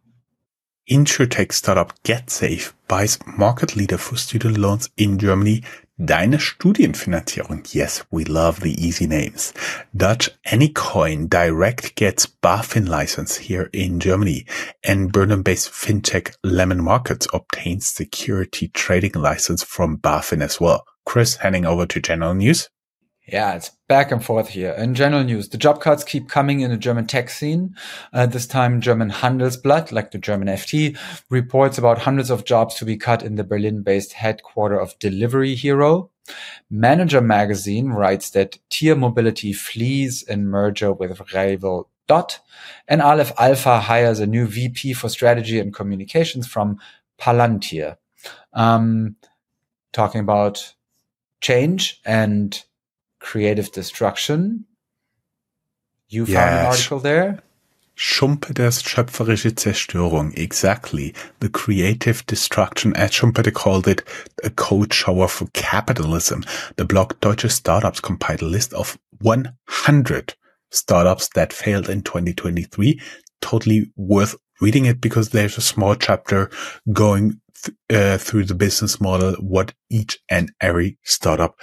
InsurTech 0.91 1.53
startup 1.53 1.93
GetSafe 2.03 2.73
buys 2.89 3.19
market 3.27 3.77
leader 3.77 3.97
for 3.97 4.17
student 4.17 4.59
loans 4.59 4.91
in 4.97 5.19
Germany 5.19 5.63
Deine 5.99 6.39
Studienfinanzierung. 6.39 7.75
Yes, 7.75 8.03
we 8.11 8.25
love 8.25 8.61
the 8.61 8.73
easy 8.83 9.07
names. 9.07 9.53
Dutch 9.95 10.31
Anycoin 10.47 11.29
Direct 11.29 11.95
gets 11.97 12.27
BaFin 12.27 12.89
license 12.89 13.37
here 13.37 13.69
in 13.75 14.01
Germany 14.01 14.47
and 14.83 15.13
Berlin-based 15.13 15.71
fintech 15.71 16.35
Lemon 16.43 16.83
Markets 16.83 17.29
obtains 17.35 17.87
security 17.87 18.69
trading 18.69 19.13
license 19.13 19.63
from 19.63 19.99
BaFin 19.99 20.43
as 20.43 20.59
well. 20.59 20.87
Chris, 21.05 21.37
handing 21.37 21.67
over 21.67 21.85
to 21.85 22.01
general 22.01 22.33
news. 22.33 22.71
Yeah, 23.33 23.55
it's 23.55 23.71
back 23.89 24.13
and 24.13 24.23
forth 24.23 24.51
here. 24.51 24.73
In 24.73 24.95
general 24.95 25.25
news, 25.25 25.49
the 25.49 25.57
job 25.57 25.81
cuts 25.81 26.05
keep 26.05 26.29
coming 26.29 26.61
in 26.61 26.71
the 26.71 26.77
German 26.77 27.07
tech 27.07 27.31
scene. 27.31 27.75
Uh, 28.13 28.27
this 28.27 28.47
time, 28.47 28.83
German 28.83 29.11
Handelsblatt, 29.11 29.91
like 29.91 30.11
the 30.11 30.19
German 30.19 30.49
FT, 30.49 30.99
reports 31.31 31.79
about 31.79 32.01
hundreds 32.01 32.29
of 32.29 32.45
jobs 32.45 32.75
to 32.75 32.85
be 32.85 32.99
cut 32.99 33.23
in 33.23 33.37
the 33.37 33.43
Berlin-based 33.45 34.13
headquarter 34.13 34.79
of 34.79 34.99
Delivery 34.99 35.55
Hero. 35.55 36.11
Manager 36.69 37.23
magazine 37.23 37.89
writes 37.89 38.29
that 38.31 38.59
Tier 38.69 38.95
Mobility 38.95 39.55
flees 39.55 40.23
in 40.23 40.47
merger 40.47 40.93
with 40.93 41.33
Revel 41.33 41.89
Dott, 42.07 42.39
and 42.87 43.01
Aleph 43.01 43.33
Alpha 43.39 43.81
hires 43.81 44.21
a 44.21 44.27
new 44.27 44.47
VP 44.47 44.93
for 44.93 45.09
strategy 45.09 45.59
and 45.59 45.73
communications 45.73 46.47
from 46.47 46.79
Palantir. 47.19 47.97
Um, 48.53 49.17
talking 49.95 50.21
about 50.21 50.75
change 51.41 51.99
and 52.05 52.63
creative 53.23 53.73
destruction. 53.73 54.67
You 56.09 56.27
found 56.27 56.59
an 56.59 56.67
article 56.67 56.99
there? 56.99 57.43
Schumpeters 57.97 58.83
schöpferische 58.83 59.53
Zerstörung. 59.53 60.37
Exactly. 60.37 61.15
The 61.41 61.49
creative 61.49 62.27
destruction, 62.27 62.95
as 62.97 63.13
Schumpeter 63.13 63.53
called 63.53 63.87
it, 63.87 64.03
a 64.43 64.51
cold 64.51 64.93
shower 64.93 65.29
for 65.29 65.47
capitalism. 65.53 66.45
The 66.77 66.85
blog 66.85 67.19
Deutsche 67.21 67.51
Startups 67.51 68.01
compiled 68.01 68.43
a 68.43 68.47
list 68.47 68.73
of 68.73 68.99
100 69.21 70.35
startups 70.71 71.29
that 71.35 71.53
failed 71.53 71.89
in 71.89 72.03
2023. 72.03 73.01
Totally 73.41 73.93
worth 73.97 74.37
reading 74.61 74.87
it 74.87 75.01
because 75.01 75.31
there's 75.31 75.59
a 75.59 75.63
small 75.63 75.95
chapter 75.95 76.51
going 76.93 77.41
th- 77.63 77.77
uh, 77.91 78.19
through 78.19 78.45
the 78.45 78.55
business 78.55 79.01
model, 79.01 79.35
what 79.35 79.75
each 79.91 80.19
and 80.29 80.53
every 80.61 80.99
startup 81.03 81.59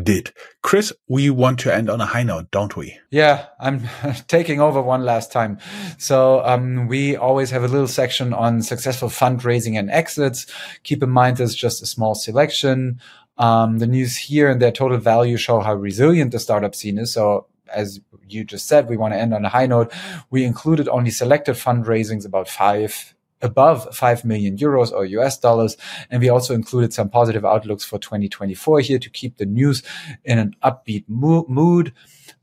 did. 0.00 0.32
Chris, 0.62 0.92
we 1.08 1.30
want 1.30 1.58
to 1.60 1.74
end 1.74 1.88
on 1.88 2.00
a 2.00 2.06
high 2.06 2.22
note, 2.22 2.50
don't 2.50 2.76
we? 2.76 2.98
Yeah, 3.10 3.46
I'm 3.60 3.82
taking 4.28 4.60
over 4.60 4.82
one 4.82 5.04
last 5.04 5.32
time. 5.32 5.58
So 5.98 6.44
um, 6.44 6.88
we 6.88 7.16
always 7.16 7.50
have 7.50 7.64
a 7.64 7.68
little 7.68 7.88
section 7.88 8.32
on 8.32 8.62
successful 8.62 9.08
fundraising 9.08 9.78
and 9.78 9.90
exits. 9.90 10.46
Keep 10.82 11.02
in 11.02 11.10
mind, 11.10 11.36
there's 11.36 11.54
just 11.54 11.82
a 11.82 11.86
small 11.86 12.14
selection. 12.14 13.00
Um, 13.36 13.78
the 13.78 13.86
news 13.86 14.16
here 14.16 14.48
and 14.48 14.62
their 14.62 14.72
total 14.72 14.98
value 14.98 15.36
show 15.36 15.60
how 15.60 15.74
resilient 15.74 16.32
the 16.32 16.38
startup 16.38 16.74
scene 16.74 16.98
is. 16.98 17.12
So 17.12 17.46
as 17.72 18.00
you 18.28 18.44
just 18.44 18.66
said, 18.66 18.88
we 18.88 18.96
want 18.96 19.14
to 19.14 19.18
end 19.18 19.34
on 19.34 19.44
a 19.44 19.48
high 19.48 19.66
note. 19.66 19.92
We 20.30 20.44
included 20.44 20.88
only 20.88 21.10
selected 21.10 21.56
fundraisings 21.56 22.24
about 22.24 22.48
five 22.48 23.13
above 23.44 23.94
5 23.94 24.24
million 24.24 24.56
euros 24.56 24.92
or 24.92 25.04
US 25.04 25.38
dollars. 25.38 25.76
And 26.10 26.20
we 26.20 26.28
also 26.28 26.54
included 26.54 26.92
some 26.92 27.10
positive 27.10 27.44
outlooks 27.44 27.84
for 27.84 27.98
2024 27.98 28.80
here 28.80 28.98
to 28.98 29.10
keep 29.10 29.36
the 29.36 29.46
news 29.46 29.82
in 30.24 30.38
an 30.38 30.56
upbeat 30.62 31.04
mo- 31.08 31.46
mood. 31.48 31.92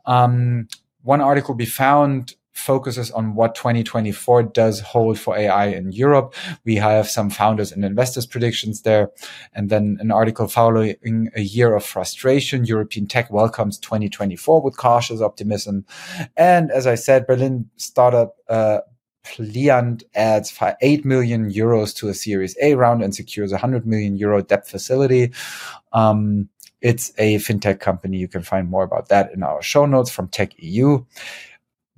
Um, 0.06 0.68
one 1.04 1.22
article 1.22 1.56
we 1.56 1.66
found 1.66 2.36
focuses 2.54 3.12
on 3.12 3.34
what 3.36 3.56
2024 3.56 4.44
does 4.44 4.80
hold 4.82 5.18
for 5.20 5.38
AI 5.38 5.68
in 5.68 5.92
Europe. 5.92 6.36
We 6.64 6.76
have 6.76 7.10
some 7.10 7.30
founders 7.30 7.72
and 7.72 7.84
investors 7.84 8.26
predictions 8.26 8.82
there. 8.82 9.12
And 9.54 9.70
then 9.70 9.98
an 10.00 10.12
article 10.12 10.48
following 10.48 11.30
a 11.36 11.42
year 11.42 11.76
of 11.76 11.84
frustration. 11.84 12.66
European 12.66 13.08
tech 13.08 13.32
welcomes 13.32 13.80
2024 13.80 14.62
with 14.62 14.78
cautious 14.78 15.22
optimism. 15.22 15.86
And 16.38 16.72
as 16.72 16.88
I 16.88 16.96
said, 16.96 17.26
Berlin 17.26 17.70
startup, 17.78 18.36
uh, 18.50 18.80
Pliant 19.24 20.04
adds 20.16 20.58
8 20.82 21.06
million 21.06 21.52
euros 21.52 21.96
to 21.98 22.10
a 22.10 22.14
Series 22.14 22.56
A 22.62 22.76
round 22.76 23.04
and 23.04 23.14
secures 23.14 23.52
a 23.52 23.56
100 23.56 23.86
million 23.86 24.18
euro 24.18 24.42
debt 24.42 24.68
facility. 24.68 25.32
Um, 25.94 26.50
it's 26.82 27.12
a 27.18 27.36
fintech 27.36 27.80
company. 27.80 28.18
You 28.18 28.28
can 28.28 28.42
find 28.42 28.68
more 28.68 28.84
about 28.84 29.10
that 29.10 29.32
in 29.34 29.44
our 29.44 29.62
show 29.62 29.86
notes 29.86 30.10
from 30.10 30.28
Tech 30.28 30.52
EU 30.58 31.06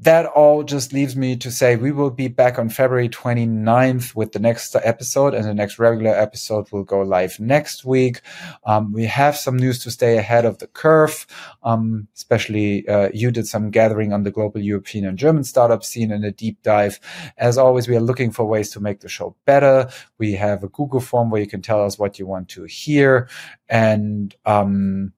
that 0.03 0.25
all 0.25 0.63
just 0.63 0.91
leaves 0.91 1.15
me 1.15 1.37
to 1.37 1.49
say 1.49 1.75
we 1.75 1.91
will 1.91 2.09
be 2.09 2.27
back 2.27 2.59
on 2.59 2.67
February 2.67 3.07
29th 3.07 4.13
with 4.15 4.33
the 4.33 4.39
next 4.39 4.75
episode, 4.83 5.33
and 5.33 5.45
the 5.45 5.53
next 5.53 5.79
regular 5.79 6.11
episode 6.11 6.69
will 6.71 6.83
go 6.83 7.01
live 7.01 7.39
next 7.39 7.85
week. 7.85 8.19
Um, 8.65 8.91
we 8.91 9.05
have 9.05 9.37
some 9.37 9.55
news 9.55 9.79
to 9.83 9.91
stay 9.91 10.17
ahead 10.17 10.45
of 10.45 10.57
the 10.57 10.67
curve, 10.67 11.25
um, 11.63 12.07
especially 12.15 12.87
uh, 12.87 13.09
you 13.13 13.31
did 13.31 13.47
some 13.47 13.71
gathering 13.71 14.11
on 14.11 14.23
the 14.23 14.31
global 14.31 14.59
European 14.59 15.05
and 15.05 15.17
German 15.17 15.43
startup 15.45 15.83
scene 15.83 16.11
in 16.11 16.23
a 16.23 16.31
deep 16.31 16.61
dive. 16.63 16.99
As 17.37 17.57
always, 17.57 17.87
we 17.87 17.95
are 17.95 18.01
looking 18.01 18.31
for 18.31 18.45
ways 18.45 18.71
to 18.71 18.81
make 18.81 18.99
the 18.99 19.09
show 19.09 19.35
better. 19.45 19.89
We 20.17 20.33
have 20.33 20.63
a 20.63 20.69
Google 20.69 20.99
form 20.99 21.29
where 21.29 21.41
you 21.41 21.47
can 21.47 21.61
tell 21.61 21.83
us 21.83 21.97
what 21.97 22.19
you 22.19 22.27
want 22.27 22.49
to 22.49 22.65
hear. 22.65 23.29
And 23.69 24.35
um, 24.45 25.13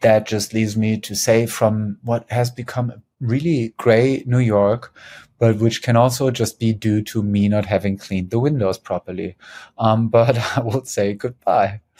that 0.00 0.26
just 0.26 0.54
leaves 0.54 0.76
me 0.76 0.98
to 1.00 1.14
say 1.14 1.46
from 1.46 1.98
what 2.02 2.30
has 2.30 2.50
become 2.50 3.02
really 3.20 3.74
gray 3.76 4.22
New 4.26 4.38
York, 4.38 4.94
but 5.38 5.56
which 5.56 5.82
can 5.82 5.96
also 5.96 6.30
just 6.30 6.58
be 6.58 6.72
due 6.72 7.02
to 7.02 7.22
me 7.22 7.48
not 7.48 7.66
having 7.66 7.96
cleaned 7.96 8.30
the 8.30 8.38
windows 8.38 8.78
properly. 8.78 9.36
Um, 9.78 10.08
but 10.08 10.38
I 10.56 10.60
will 10.60 10.84
say 10.84 11.14
goodbye. 11.14 11.80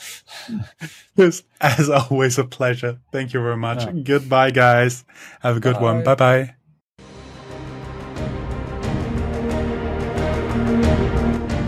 It's 1.17 1.43
as 1.59 1.89
always 1.89 2.39
a 2.39 2.45
pleasure. 2.45 2.99
Thank 3.11 3.33
you 3.33 3.41
very 3.41 3.57
much. 3.57 3.85
Yeah. 3.85 3.91
Goodbye, 3.91 4.51
guys. 4.51 5.03
Have 5.41 5.57
a 5.57 5.59
good 5.59 5.75
bye. 5.75 5.81
one. 5.81 6.03
Bye 6.03 6.15
bye. 6.15 6.55